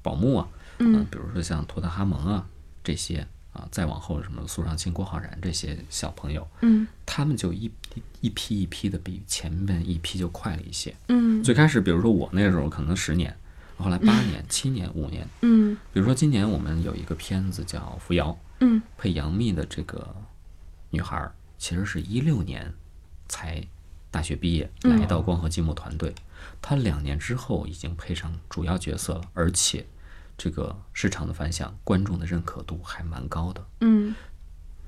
[0.01, 0.47] 宝木啊，
[0.79, 2.45] 嗯比如说像托特哈蒙啊
[2.83, 7.71] 这些啊，再往后什么苏尚卿、郭浩然这些小朋友，嗯他们就一
[8.19, 10.93] 一批一批的比前面一批就快了一些。
[11.07, 13.33] 嗯最开始，比如说我那时候可能十年，
[13.77, 15.27] 后来八年、七年、五年。
[15.41, 15.77] 嗯。
[15.91, 18.81] 比如说今年我们有一个片子叫《扶摇》，嗯。
[18.97, 20.15] 配杨幂的这个
[20.89, 22.73] 女孩儿，其实是一六年
[23.27, 23.65] 才
[24.11, 26.13] 大学毕业嗯来到光合积木团队，
[26.61, 29.85] 她两年之后已经配上主要角色了，而且
[30.37, 33.65] 这个市场的反响、观众的认可度还蛮高的。
[33.81, 34.13] 嗯。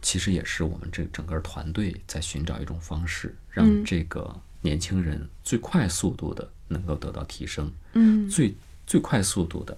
[0.01, 3.83] 其实也是我们这整个团队在寻找一种方式，让嗯。
[3.83, 8.29] 这个年轻人最快速度的能够得到提升，嗯。
[8.29, 8.55] 最
[8.85, 9.77] 最快速度的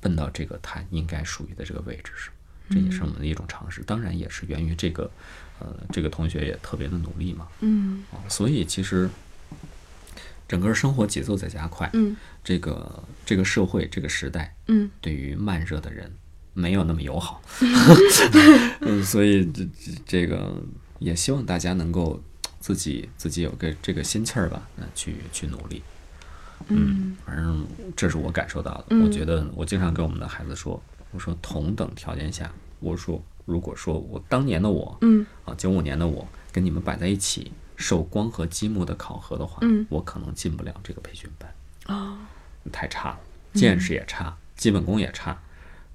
[0.00, 2.32] 奔到这个他应该属于的这个位置上，
[2.70, 3.82] 这也是我们的一种尝试。
[3.82, 5.10] 当然，也是源于这个，
[5.58, 9.10] 呃，这个同学也特别的努力嘛，嗯啊，所以其实
[10.48, 16.12] 整个生活节奏在加快，嗯这个这个社会这个时代嗯对于慢热的人
[16.54, 17.42] 没有那么友好
[18.80, 20.62] 嗯，所以这这这个
[21.00, 22.22] 也希望大家能够
[22.60, 25.82] 自己自己有个这个心气儿吧，那去去努力。
[26.68, 27.16] 嗯。
[27.24, 28.86] 反正这是我感受到的。
[28.90, 29.04] 嗯。
[29.04, 30.80] 我觉得我经常跟我们的孩子说，
[31.12, 32.50] 我说同等条件下，
[32.80, 35.24] 我说如果说我当年的我，嗯。
[35.44, 39.86] 啊九五年的我跟你们摆在一起受光合积木的考核的话，嗯。
[39.88, 41.52] 我可能进不了这个培训班，
[41.86, 42.18] 哦。
[42.72, 43.18] 太差了，
[43.54, 45.30] 见识也差，基本功也差，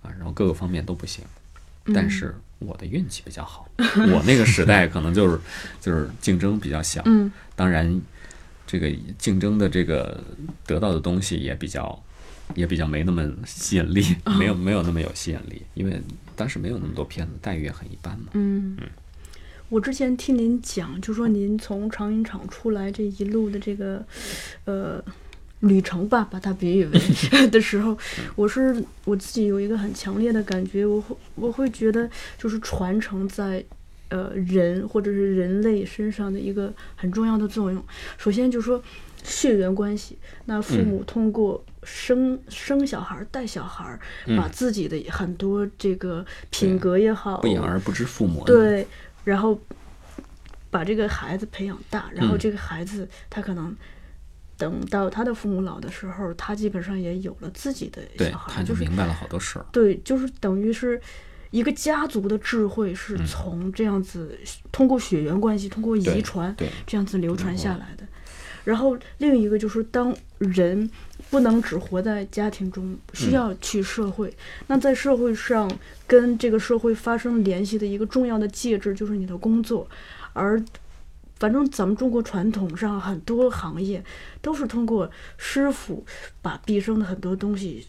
[0.01, 1.25] 啊，然后各个方面都不行。
[1.93, 5.39] 但是我的运气比较好，我那个时代可能就是
[5.81, 7.29] 就是竞争比较小，嗯。
[7.55, 7.99] 当然，
[8.71, 10.23] 这个竞争的这个
[10.65, 12.01] 得到的东西也比较，
[12.55, 14.01] 也比较没那么吸引力，
[14.39, 16.01] 没有没有那么有吸引力，因为
[16.37, 18.27] 当时没有那么多片子，待遇也很一般嘛。
[18.31, 18.77] 嗯。
[19.67, 24.05] 我之前听您讲，就说您从长影厂出来这一路的这个，
[24.63, 25.03] 呃，
[25.59, 26.99] 旅程吧，把它比喻为
[27.51, 27.97] 的时候，
[28.35, 33.63] 我是我自己有一个很强烈的感觉，我会我会觉得就是传承在
[34.11, 37.83] 呃人或者是人类身上的一个很重要的作用。
[38.17, 38.83] 首先就是说
[39.23, 43.99] 血缘关系，那父母通过生、生小孩儿、带小孩儿，
[44.37, 48.43] 把自己的很多这个品格也好，不养儿不知父母。
[48.45, 48.85] 对，
[49.23, 49.59] 然后
[50.69, 53.75] 把这个孩子培养大，然后嗯这个孩子他可能
[54.57, 59.65] 等到他的父母老的时候，他基本上也有了自己的小，孩，他就就是明白了好多事儿。
[59.71, 60.99] 对，就是等于是
[61.51, 63.25] 一个家族的智慧是嗯。
[63.25, 64.37] 从这样子
[64.71, 66.55] 通过血缘关系、通过遗传
[66.87, 68.05] 这样子流传下来的。
[68.63, 70.87] 然后另一个就是当人
[71.31, 74.31] 不能只活在家庭中，需要去社会。
[74.67, 75.71] 那在社会上
[76.05, 79.89] 跟这个社会发生联系的一个重要的介质就是你的工作，
[80.33, 80.63] 而
[81.39, 84.03] 反正咱们中国传统上很多行业
[84.43, 86.05] 都是通过师傅
[86.39, 87.87] 把毕生的很多东西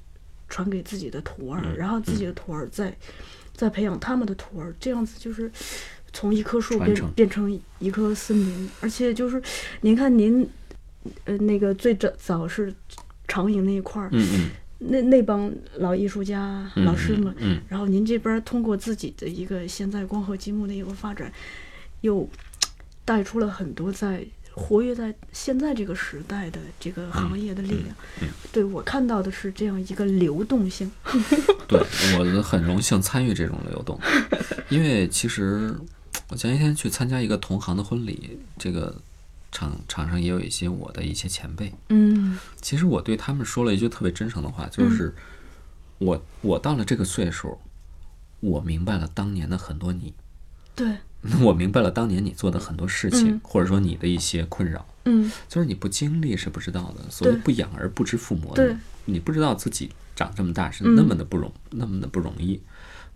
[0.48, 2.96] 传给自己的徒儿，然后自己的徒儿再
[3.54, 5.50] 再培养他们的徒儿，这样子就是
[6.12, 9.40] 从一棵树变成变成一棵森林，而且就是
[9.80, 10.48] 您看您
[11.24, 12.72] 呃那个最早早是
[13.28, 14.50] 长影那一块儿，嗯嗯。
[14.84, 17.60] 那那帮老艺术家、嗯老师们，嗯。
[17.68, 21.32] 然后您这边通过自己的一个现在光合积木的一个发展，
[22.00, 22.28] 又
[23.04, 27.94] 带出了很多在活跃在现在这个时代的这个行业的力量。
[28.20, 30.90] 嗯对我看到的是这样一个流动性。
[31.66, 31.80] 对，
[32.18, 33.98] 我很荣幸参与这种流动，
[34.68, 35.74] 因为其实
[36.28, 38.94] 我前几天去参加一个同行的婚礼，这个
[39.50, 45.14] 场场上也有一些我的一些前辈，嗯其实我对他们说了一句特别真诚的话，就是
[45.96, 47.58] 我我到了这个岁数，
[48.40, 50.12] 我明白了当年的很多你，
[50.74, 50.98] 对，
[51.40, 57.10] 我明白了当年你做的很多事情，嗯或者说你的一些困扰，嗯就是你不经历是不知道的。
[57.10, 62.60] 所谓不养而不知父母对恩，你不知道自己长这么大是嗯那么的不容，那么的不容易。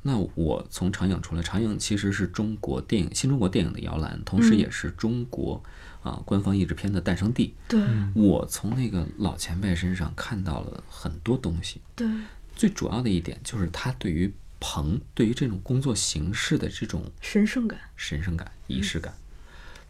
[0.02, 5.60] 那我从长影出来，长影其实是中国电影新中国电影的摇篮，同时嗯也是中国
[6.04, 7.54] 啊官方译制片的诞生地。
[7.66, 7.82] 对
[8.14, 12.06] 我从那个老前辈身上看到了很多东西，对
[12.54, 14.32] 最主要的一点就是他对于
[14.68, 17.78] 棚，对于这种工作形式的这种神圣感。
[17.94, 19.14] 神圣感、仪式感，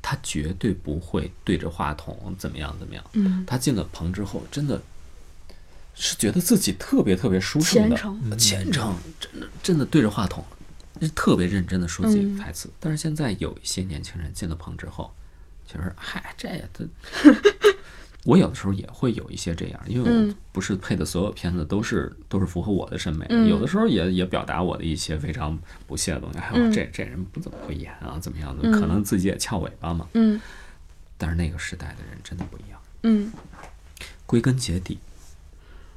[0.03, 3.03] 他绝对不会对着话筒怎么样怎么样。
[3.15, 4.83] 嗯他进了棚之后，真的
[5.95, 10.45] 是觉得自己特别特别舒适的，虔诚虔诚，真的真的对着话筒，
[11.01, 12.69] 是特别认真的说自己嗯的台词。
[12.79, 15.11] 但是现在有一些年轻人进了棚之后，
[15.67, 16.87] 就是嗨，这也这。
[18.27, 25.57] 我有的时候也会有一些这样，因为我嗯不是配的所有片子都是都是符合我的审美的，嗯有的时候也也表达我的一些非常
[25.87, 26.39] 不屑的东西。
[26.41, 28.69] 哎呦，嗯这这人不怎么会演啊，怎么样的？
[28.69, 30.09] 嗯可能自己也翘尾巴嘛。
[30.15, 30.41] 嗯
[31.17, 32.81] 但是那个时代的人真的不一样。
[33.05, 33.33] 嗯
[34.27, 34.99] 归根结底，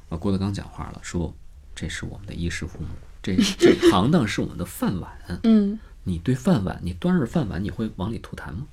[0.08, 1.34] 啊，郭德纲讲话了，说
[1.74, 2.86] 这是我们的衣食父母，
[3.20, 5.10] 这 这行当是我们的饭碗。
[5.42, 8.66] 嗯你对饭碗，你端着饭碗，你会往里吐痰吗？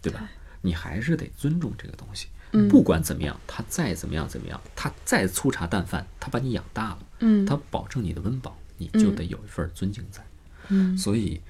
[0.00, 0.30] 对吧？
[0.62, 2.28] 你还是得尊重这个东西。
[2.52, 10.22] 嗯不管怎么样，他再怎么样怎么样，他再粗茶淡饭，他把你养大了，嗯他保证你的温饱，你就得有一份尊敬在。
[10.68, 11.40] 嗯所以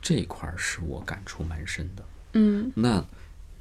[0.00, 2.04] 这块儿是我感触蛮深的。
[2.34, 3.04] 嗯那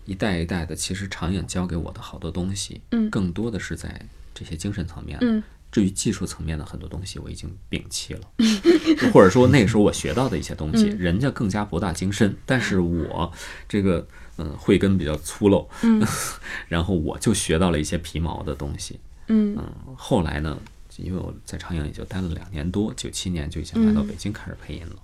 [0.06, 4.02] 一代一代的，其实长远教给我的好多东西，嗯更多的是在
[4.34, 5.18] 这些精神层面。
[5.22, 5.42] 嗯
[5.72, 8.22] 至于技术层面的很多东西，我已经摒弃了，
[9.14, 13.32] 或者说那个时候我学到的一些东西，嗯人家更加博大精深，但是我
[13.70, 14.06] 这个
[14.38, 16.06] 嗯慧根比较粗陋，嗯
[16.68, 19.00] 然后我就学到了一些皮毛的东西。
[19.28, 20.60] 嗯嗯，后来呢，
[20.98, 24.96] 因为我在长影也就待了两年多，九七年就已经来到嗯北京开始配音了。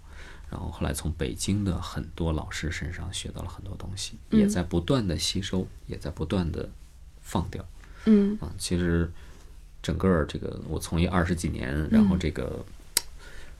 [0.49, 6.69] 然后后来从北京的很多老师身上学到了很多东西，也嗯在不断的吸收，也在不断的
[7.21, 7.65] 放掉。
[8.05, 9.11] 嗯啊，其实
[9.81, 12.65] 整个这个我从业二十几年，然后这个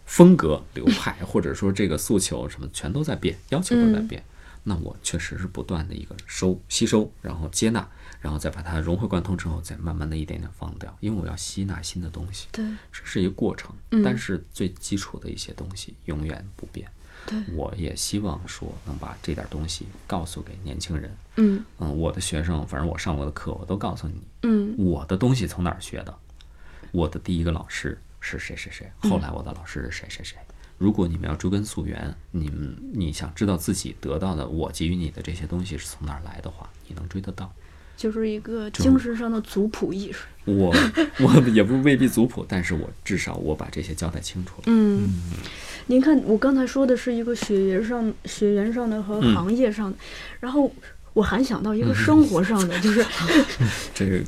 [0.06, 4.24] 风格、流派或者说这个诉求什么全都在变，要求都在变。
[4.64, 7.88] 那我确实是不断的一个收、吸收，然后接纳，
[8.20, 13.74] 然后再把它融会贯通之后，再慢慢的一点点放掉，因为我要吸纳新的东西，对这是一个过程。
[13.92, 16.86] 嗯但是最基础的一些东西永远不变。
[17.28, 21.16] 对我也希望说能把这点东西告诉给年轻人。
[21.36, 26.18] 嗯嗯，我的学生，反正我上过的课，我都告诉你，嗯我的东西从哪儿学的？
[26.92, 30.38] 我的第一个老师是谁谁谁，后来我的老师是谁谁谁。
[30.78, 37.52] 如果你们要追根溯源，你们你想知道自己得到的我给予你的这些东西是从哪儿来的话，你能追得到。
[37.98, 40.20] 就是一个精神上的族谱意识。
[40.46, 40.74] 我
[41.20, 44.64] 我也不未必族谱，但是我至少我把这些交代清楚了。
[44.68, 45.10] 嗯，
[45.88, 49.98] 您看，我刚才说的是一个血缘上、血缘上的和嗯行业上的，
[50.40, 50.74] 然后
[51.12, 53.06] 我还想到一个生活上的，就是
[53.94, 54.22] 这个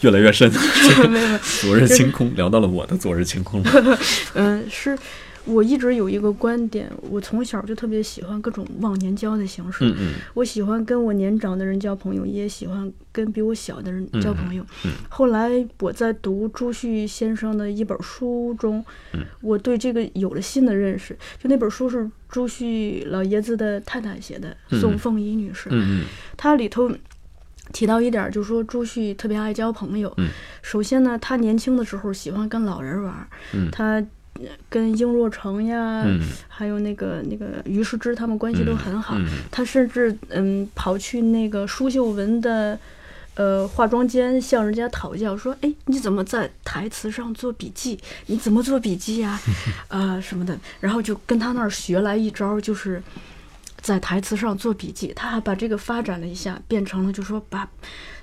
[0.00, 0.50] 越来越深，
[1.08, 3.98] 没有， 昨日晴空聊到了我的昨日晴空了。
[4.34, 4.98] 嗯，是
[5.46, 9.84] 我一直有一个观点，我从小就特别喜欢各种忘年交的形式。
[9.84, 14.64] 嗯嗯我喜欢跟我年长的人交朋友，也喜欢跟比我小的人交朋友。
[14.84, 21.16] 嗯后来我在读朱旭先生的一本书中，嗯我对这个有了新的认识。
[21.40, 25.68] 就那本书是朱旭老爷子的太太写的，嗯宋凤仪女士。
[25.70, 26.04] 嗯嗯
[26.36, 26.90] 它里头
[27.72, 30.12] 提到一点，就是说朱旭特别爱交朋友。
[30.16, 30.28] 嗯
[30.62, 34.06] 首先呢，他年轻的时候喜欢跟老人玩，嗯他呃
[34.68, 39.16] 跟英若诚呀，嗯还有那个那个于世之他们关系都很好。
[39.18, 42.78] 嗯他甚至嗯跑去那个舒秀文的
[43.34, 47.98] 呃化妆间向人家讨教，说：“哎，你怎么在台词上做笔记？
[48.26, 49.38] 你怎么做笔记呀？
[49.88, 53.02] 啊、 什么的。”然后就跟他那儿学来一招，就是
[53.80, 55.12] 在台词上做笔记。
[55.14, 57.68] 他还把这个发展了一下，变成了就说把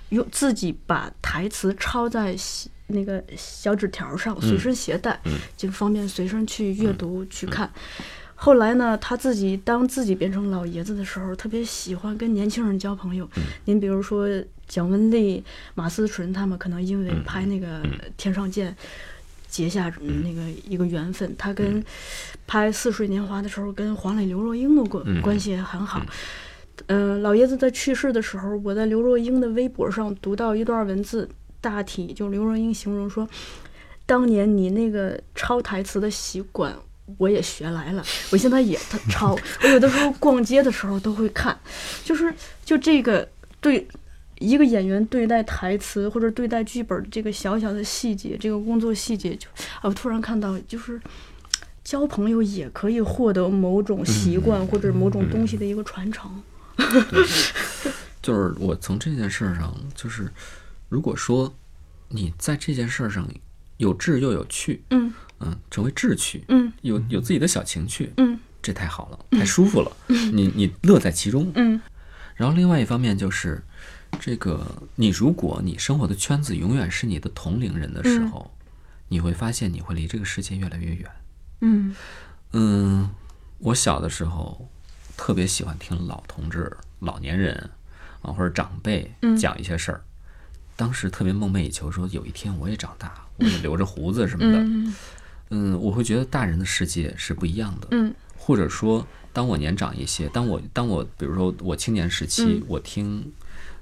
[0.09, 5.19] 用自己把台词抄在小那个小纸条上，随身携带，
[5.57, 7.69] 就方便随身去阅读、去看。
[8.35, 13.29] 后来呢，他自己当自己变成老爷子的时候，特别喜欢跟年轻人交朋友。
[13.65, 14.27] 您比如说
[14.67, 15.41] 蒋雯丽、
[15.75, 17.81] 马思纯他们，可能因为拍那个
[18.17, 18.71] 《天上见》
[19.47, 21.33] 结下嗯那个一个缘分。
[21.37, 21.81] 他跟
[22.45, 26.05] 拍《似水年华》的时候，跟黄磊、刘若英的关关系也很好。
[26.87, 31.29] 呃，老爷子在去世的时候，我在刘若英的微博上读到一段文字，
[31.63, 33.27] 大体就刘若英形容说，
[34.05, 36.75] 当年你那个抄台词的习惯。
[37.17, 39.37] 我也学来了，我现在也他抄。
[39.61, 41.55] 我有的时候逛街的时候都会看，
[42.01, 42.33] 就是
[42.63, 43.27] 就这个
[43.59, 43.85] 对
[44.39, 49.49] 一个演员对待台词或者对待剧本这个小小的细节，这个工作细节，就
[49.81, 50.99] 啊，我突然看到，就是
[51.83, 56.41] 交朋友也可以获得某种习惯或者某种东西的一个传承。
[58.23, 60.31] 就是我从这件事儿上，就是
[60.93, 61.51] 如果说
[62.09, 63.27] 你在这件事儿上
[63.77, 65.11] 有志又有趣，嗯。
[65.39, 66.71] 嗯，成为志趣，嗯。
[66.83, 68.39] 有有自己的小情趣，嗯。
[68.61, 71.51] 这太好了，太舒服了，你你乐在其中。
[71.55, 71.81] 嗯。
[72.35, 73.63] 然后另外一方面就是，
[74.19, 78.51] 这个你如果你生活的圈子永远是你的同龄人的时候，
[79.07, 81.11] 你会发现你会离这个世界越来越远。
[81.61, 81.95] 嗯。
[82.51, 83.09] 嗯，
[83.57, 84.69] 我小的时候
[85.17, 87.71] 特别喜欢听老同志、老年人
[88.21, 90.03] 啊或者长辈讲一些事儿，
[90.83, 94.59] 当时特别梦寐以求，说有一天我也长大， 我也留着胡子什么的。
[94.59, 94.93] 嗯
[95.49, 97.87] 嗯，我会觉得大人的世界是不一样的。
[97.91, 103.31] 嗯或者说，当我年长一些，当我当我比如说我青年时期，嗯我听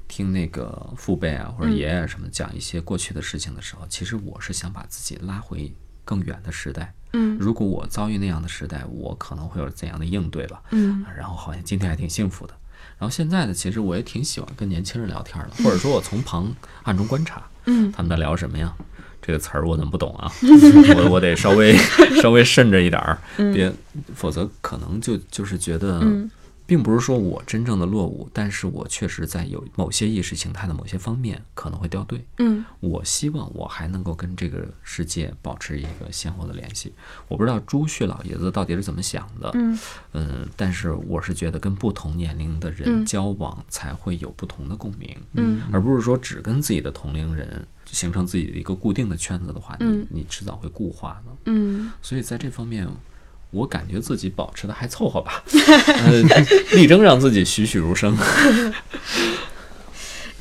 [0.07, 5.73] 听那个父辈啊或者爷爷什么讲一些过去的事情的时候，其实我是想把自己拉回
[6.05, 6.93] 更远的时代。
[7.13, 10.61] 嗯如果我遭遇那样的时代，我可能会有怎样的应对吧？
[10.69, 12.53] 嗯然后好像今天还挺幸福的。
[13.01, 18.71] 然后现在呢，其实我也挺喜欢跟年轻人聊天的，或者说我从旁暗中观察，嗯他们在聊什么呀？
[19.23, 20.31] 这个词儿我怎么不懂啊？
[20.95, 21.75] 我我得稍微
[22.21, 23.17] 稍微慎着一点儿，
[23.53, 23.73] 别，
[24.13, 26.29] 否则可能就就是觉得，嗯
[26.71, 32.25] 并不是说我真正的落伍，但是我确实在有某些意识形态的某些方面可能会掉队。
[32.37, 36.93] 嗯我希望我还能够跟这个世界保持一个鲜活的联系。
[37.27, 39.77] 我不知道朱旭老爷子到底是怎么想的，嗯
[40.13, 51.31] 嗯，但是我是觉得跟不同年龄的人嗯交往才会有不同的共鸣，嗯而不是说只跟自己的同龄人形成自己的一个固定的圈子的话，嗯你你迟早会固化的。
[51.47, 52.87] 嗯所以在这方面，
[53.51, 56.21] 我感觉自己保持的还凑合吧， 呃，
[56.73, 58.17] 力争让自己栩栩如生。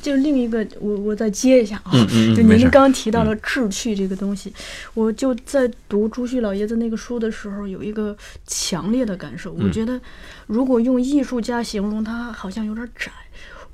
[0.01, 4.51] 就另一个，我我再接一下啊，嗯嗯嗯就您刚提到了志趣这个东西，
[4.95, 10.01] 我就在读朱旭老爷子那个书的时候，有一个强烈的感受，我嗯觉得
[10.47, 13.11] 如果用艺术家形容他，好像有点窄。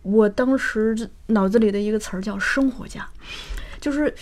[0.01, 3.07] 我当时脑子里的一个词儿叫生活家，
[3.79, 4.13] 就是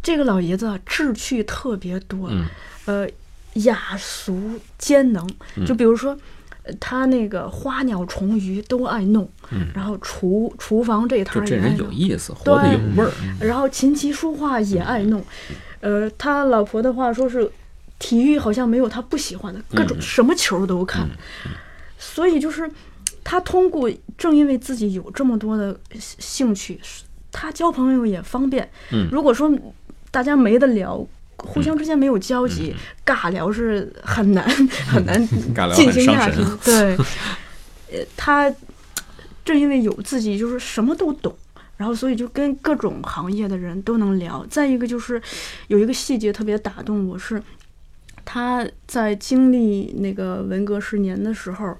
[0.00, 2.44] 这个老爷子啊，志趣特别多，嗯。
[2.86, 3.06] 呃，
[3.54, 5.28] 雅俗兼能。
[5.66, 6.16] 就比如说，
[6.62, 9.28] 呃他那个花鸟虫鱼都爱弄，
[9.74, 13.10] 然后厨厨房这一摊就这人有意思，活得有味儿。
[13.40, 15.24] 然后琴棋书画也爱弄，
[15.80, 17.50] 呃，他老婆的话说是，
[17.98, 21.08] 体育好像没有他不喜欢的，各种什么球都看，
[21.98, 22.70] 所以就是
[23.24, 26.78] 他通过，正因为自己有这么多的兴趣，
[27.32, 28.68] 他交朋友也方便。
[28.92, 29.08] 嗯。
[29.10, 29.50] 如果说
[30.10, 31.06] 大家没得聊。
[31.42, 32.74] 互相之间没有交集，
[33.04, 34.48] 尬聊是很难
[34.86, 35.18] 很难
[35.74, 36.38] 进行下去。
[36.64, 36.96] 对，
[37.92, 38.52] 呃，他
[39.44, 41.36] 正因为有自己就是什么都懂，
[41.76, 44.44] 然后所以就跟各种行业的人都能聊。
[44.48, 45.20] 再一个就是
[45.68, 47.42] 有一个细节特别打动我是。
[48.22, 51.76] 他在经历那个文革十年的时候，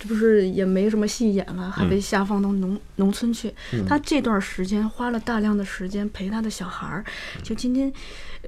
[0.00, 3.54] 这不是也没什么戏演了，还被下放到农、农村去。
[3.86, 7.04] 他这段时间花了大量的时间陪他的小孩儿，
[7.44, 7.92] 就今天，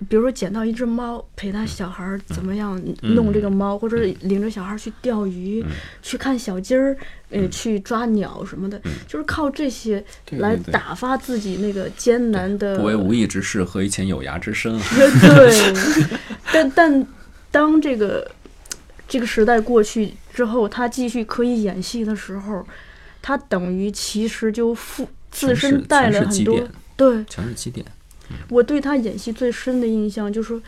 [0.08, 5.64] 比如说捡到一只猫，陪他小孩儿怎么样弄这个猫，或者领着小孩儿去钓鱼，
[6.02, 6.96] 去看小鸡儿，
[7.30, 12.76] 呃，去抓鸟什么的，就是靠这些来打发自己那个艰难的。
[12.76, 14.82] 不为无义之事，何以遣有涯之身啊？
[14.90, 16.20] 对，
[16.52, 17.06] 但但
[17.52, 18.28] 当这个
[19.06, 22.66] 这个时代过去之后，他继续可以演戏的时候，
[23.22, 26.60] 他等于其实就负自身带了很多。
[26.96, 27.86] 对全是基点。
[28.48, 30.60] 我对他演戏最深的印象就是，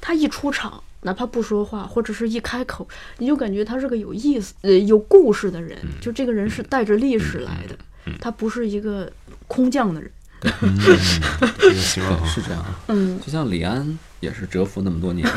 [0.00, 0.82] 他一出场。
[1.04, 2.86] 哪怕不说话，或者是一开口，
[3.18, 5.76] 你就感觉他是个有意思、呃有故事的人。
[6.00, 7.76] 就这个人是带着历史来的，
[8.20, 9.12] 他不是一个
[9.48, 10.08] 空降的人。
[11.58, 12.64] 这个形容，是这样。
[12.86, 15.28] 嗯就像李安也是蛰伏那么多年，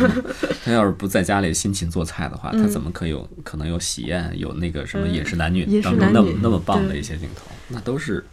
[0.63, 7.49] 他要是不在家里辛勤做菜的话，他怎么可有可能有喜宴，有那个什么嗯饮食男女饮食当中那么那么棒的一些镜头？
[7.69, 8.23] 那都是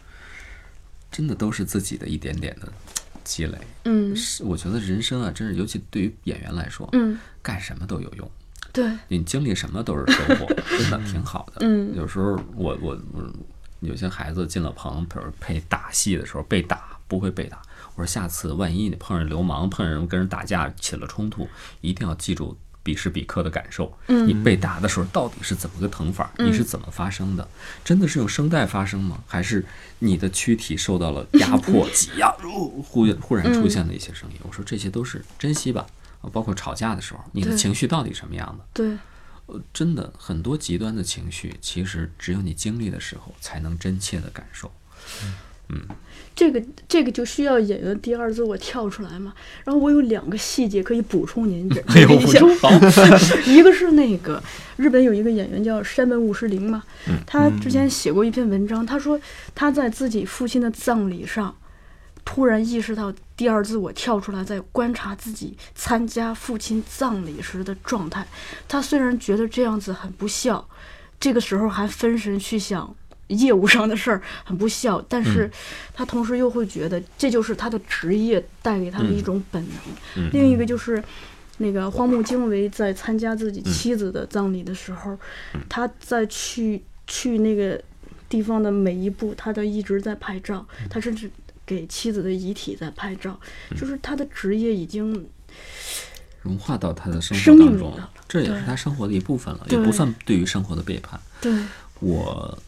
[1.11, 2.71] 真的都是自己的一点点的
[3.25, 3.59] 积累。
[3.85, 8.31] 嗯是，我觉得人生啊，真是尤其对于演员来说，嗯，干什么都有用。
[8.73, 10.47] 对，你经历什么都是收获，
[10.79, 11.59] 真的挺好的。
[11.61, 13.33] 嗯有时候我我我
[13.81, 17.61] 有些孩子进了棚，比如配打戏的时候被打不会被打，
[17.95, 21.47] 我说下次万一你碰上流氓，碰上人跟人打架起了冲突，
[21.81, 23.97] 一定要记住彼时彼刻的感受。
[24.09, 26.31] 嗯你被打的时候到底是怎么个疼法？
[26.39, 27.49] 你是怎么发生的？
[27.85, 29.23] 真的是用声带发生吗？
[29.27, 29.65] 还是
[30.01, 32.31] 你的躯体受到了压迫、 挤压，
[32.85, 34.37] 忽忽然出现的一些声音？
[34.43, 35.87] 我说这些都是珍惜吧。
[36.21, 38.65] 啊包括吵架的时候，你的情绪到底什么样的？
[38.73, 38.97] 对，
[39.47, 44.71] 呃，真的很多极端的情绪，其实只有你经历的时候，才能真切的感受。
[46.35, 49.35] 这个这个就需要演员第二自我跳出来嘛。
[49.65, 52.71] 然后我有两个细节可以补充您 这，哎呦，给你想补充好，
[53.47, 54.43] 一个是那个
[54.77, 56.83] 日本有一个演员叫山本五十铃嘛，
[57.27, 59.21] 他之前写过一篇文章，他说
[59.55, 61.55] 他在自己父亲的葬礼上，
[62.25, 68.27] 突然意识到第二自我跳出来，在观察自己参加父亲葬礼时的状态。
[68.67, 70.67] 他虽然觉得这样子很不孝，
[71.21, 72.97] 这个时候还分神去想。
[73.33, 75.51] 业务上的事儿很不孝，但是
[75.95, 79.73] 他同时又会觉得这就是他的职业带给他的一种本能。
[80.17, 80.31] 嗯。
[80.33, 81.03] 另一个就是
[81.59, 85.19] 那个荒木经惟在参加自己妻子的葬礼的时候，
[85.69, 87.81] 他在去去那个
[88.29, 91.31] 地方的每一步，他都一直在拍照，他甚至
[91.65, 93.39] 给妻子的遗体在拍照，
[93.77, 95.27] 就是他的职业已经
[96.41, 101.21] 融化到他的生活当中了，这也是他生活的一部分了，也不算对于生活的背叛。
[101.41, 101.53] 对。
[102.01, 102.59] 我，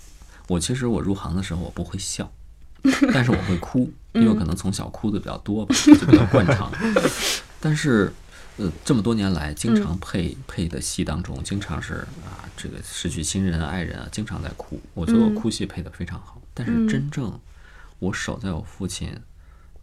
[0.49, 2.31] 我其实我入行的时候我不会笑，
[3.13, 6.71] 但是我会哭，因为可能从小哭的比较多吧， 就比较惯常。
[7.61, 8.13] 但是，
[8.59, 14.81] 呃，这么多年来，经常配、配的戏当中，经常是啊，这个失去亲人、爱人啊，经常在哭。
[14.93, 17.41] 我觉得我哭戏配的非常好，但是真正
[17.99, 19.19] 我守在我父亲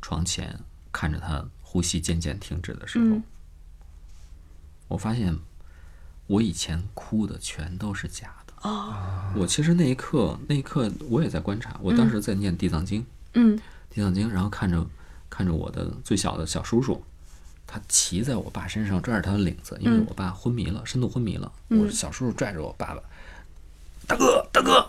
[0.02, 0.60] 床前，
[0.92, 3.24] 看着他呼吸渐渐停止的时候，嗯
[4.90, 5.38] 我发现
[6.28, 8.41] 我以前哭的全都是假的。
[8.62, 8.94] 哦
[9.36, 11.76] 我其实那一刻，那一刻我也在观察。
[11.82, 13.02] 我当时在念《地藏经》，
[13.34, 13.58] 嗯
[13.90, 14.86] 地藏经》，然后看着
[15.30, 17.02] 看着我的最小的小叔叔，
[17.66, 21.50] 他骑在我爸身上，拽着他的领子，因为我爸昏迷了，深度昏迷了。
[21.70, 23.02] 我小叔叔拽着我爸爸，
[24.06, 24.86] 大哥大哥，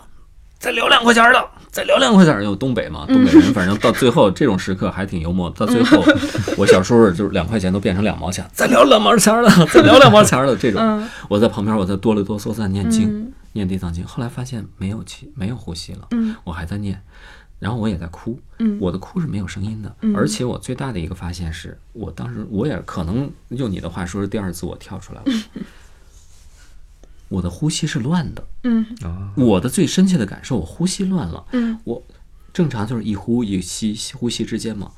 [0.59, 2.43] 再聊两块钱的，再聊两块钱儿。
[2.43, 5.49] 有东北嘛，东北人反正到最后这种时刻还挺幽默。
[5.51, 6.03] 到最后，
[6.57, 10.81] 我小叔叔就是两块钱都变成两毛钱，再聊两毛钱儿的，再聊两毛钱儿的这种。
[10.81, 14.05] 嗯我在旁边，我在哆里哆嗦在念经，嗯念地藏经。
[14.05, 16.35] 后来发现没有气，没有呼吸了，嗯。
[16.43, 17.01] 我还在念，
[17.59, 18.77] 然后我也在哭，嗯。
[18.79, 20.15] 我的哭是没有声音的，嗯。
[20.15, 25.31] 而且我最大的一个发现是，我当时我也可能用你的话说是第二次我跳出来了，
[27.29, 28.85] 我的呼吸是乱的，嗯。
[29.01, 31.79] 啊，我的最深切的感受，我呼吸乱了，嗯。
[31.83, 32.03] 我
[32.53, 34.91] 正常就是一呼一吸，呼吸之间嘛，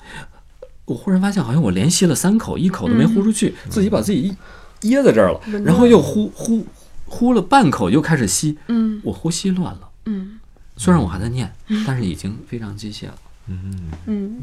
[0.83, 4.35] 我忽然发现好像我连吸了三口，一口都没呼出去，自己把自己
[4.81, 6.65] 噎在这儿了，然后又呼呼
[7.05, 9.89] 呼了半口，又开始吸，嗯我呼吸乱了。
[10.05, 10.39] 嗯
[10.77, 11.53] 虽然我还在念，
[11.87, 13.17] 但是已经非常机械了。
[13.47, 14.41] 嗯，嗯，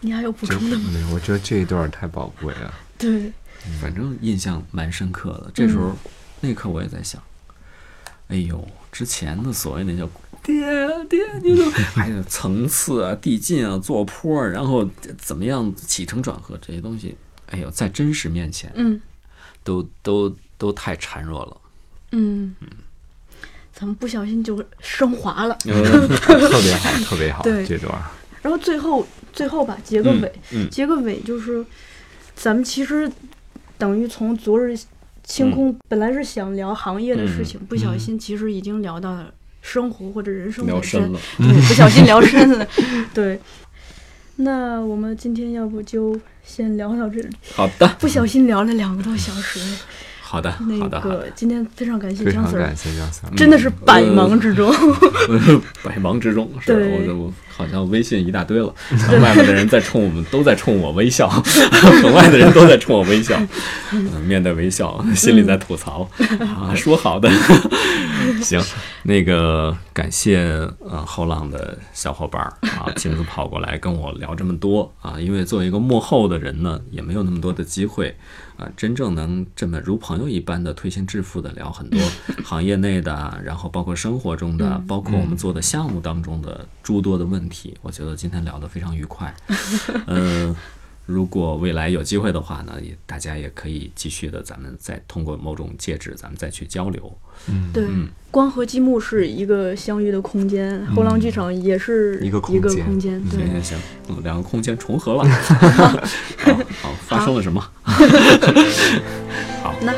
[0.00, 0.90] 你还有补充的吗？
[0.92, 2.72] 没有，我觉得这一段太宝贵了。
[2.96, 3.30] 对，
[3.80, 5.50] 反正印象蛮深刻的。
[5.52, 5.94] 这时候，
[6.40, 7.22] 那一刻我也在想，
[8.28, 10.08] 哎呦，之前的所谓那叫
[10.42, 10.64] 爹
[11.10, 17.14] 爹，你怎么 还有层次啊、递进啊、坐坡啊，然后怎么样起承转合这些东西，
[17.50, 18.98] 哎呦，在真实面前嗯
[19.62, 21.56] 都都都太孱弱了。
[22.12, 22.54] 嗯，
[23.72, 25.56] 咱们不小心就升华了。
[25.62, 27.90] 特别好，特别好，对这段。
[28.42, 31.64] 然后最后最后吧，结个尾，嗯嗯结个尾就是，
[32.34, 33.10] 咱们其实
[33.78, 34.78] 等于从昨日
[35.24, 39.32] 清空，本来是想聊行业的事情，不小心其实已经聊到了
[39.62, 42.68] 生活或者人生本身，聊深了，对， 不小心聊深了，
[43.14, 43.40] 对。
[44.36, 49.60] 那我们今天要不就先聊到这里，好的，不小心聊了两个多小时。
[50.30, 54.72] 好的，那个，今天非常感谢姜 Sir，感谢姜 Sir，真的是百忙之中。
[55.82, 57.08] 百忙之中，是对。
[57.08, 58.74] 我我好像微信一大堆了，
[59.20, 61.28] 外面的人在冲我们，都在冲我微笑，
[62.02, 63.38] 门外的人都在冲我微笑，
[63.92, 66.08] 嗯面带微笑，心里在吐槽。
[66.40, 67.30] 啊，说好的。
[68.42, 68.58] 行，
[69.02, 70.38] 那个感谢
[70.78, 78.14] 呃后浪的小伙伴儿啊，亲自跑过来跟我聊这么多啊，因为作为一个幕后的人呢，也没有那么多的机会
[78.56, 82.00] 啊，真正能这么如朋友一般的推心置腹的聊很多
[82.44, 89.34] 行业内的，然后包括生活中的，包括我们做的项目当中的诸多的问题，我觉得今天聊得非常愉快，
[90.08, 90.56] 嗯。
[91.06, 97.12] 如果未来有机会的话呢，也大家也可以继续的，咱们再通过某种介质，咱们再去交流。
[97.48, 97.84] 嗯对，
[98.30, 103.20] 光和积木是一个相遇的空间，后浪剧场也是一个一个空间空间。
[103.24, 103.78] 对，行行行，
[104.08, 105.24] 嗯，两个空间重合了。
[105.26, 107.60] 好，好，发生了什么？
[109.64, 109.92] 好， 那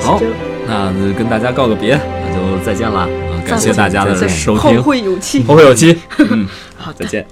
[0.00, 0.26] 好就，
[0.68, 3.29] 那跟大家告个别，那就再见了。
[3.50, 5.42] 啊，感谢大家的收听，后会有期。
[5.44, 5.96] 后会有期。
[6.18, 6.46] 嗯，
[6.78, 7.26] 好，再见。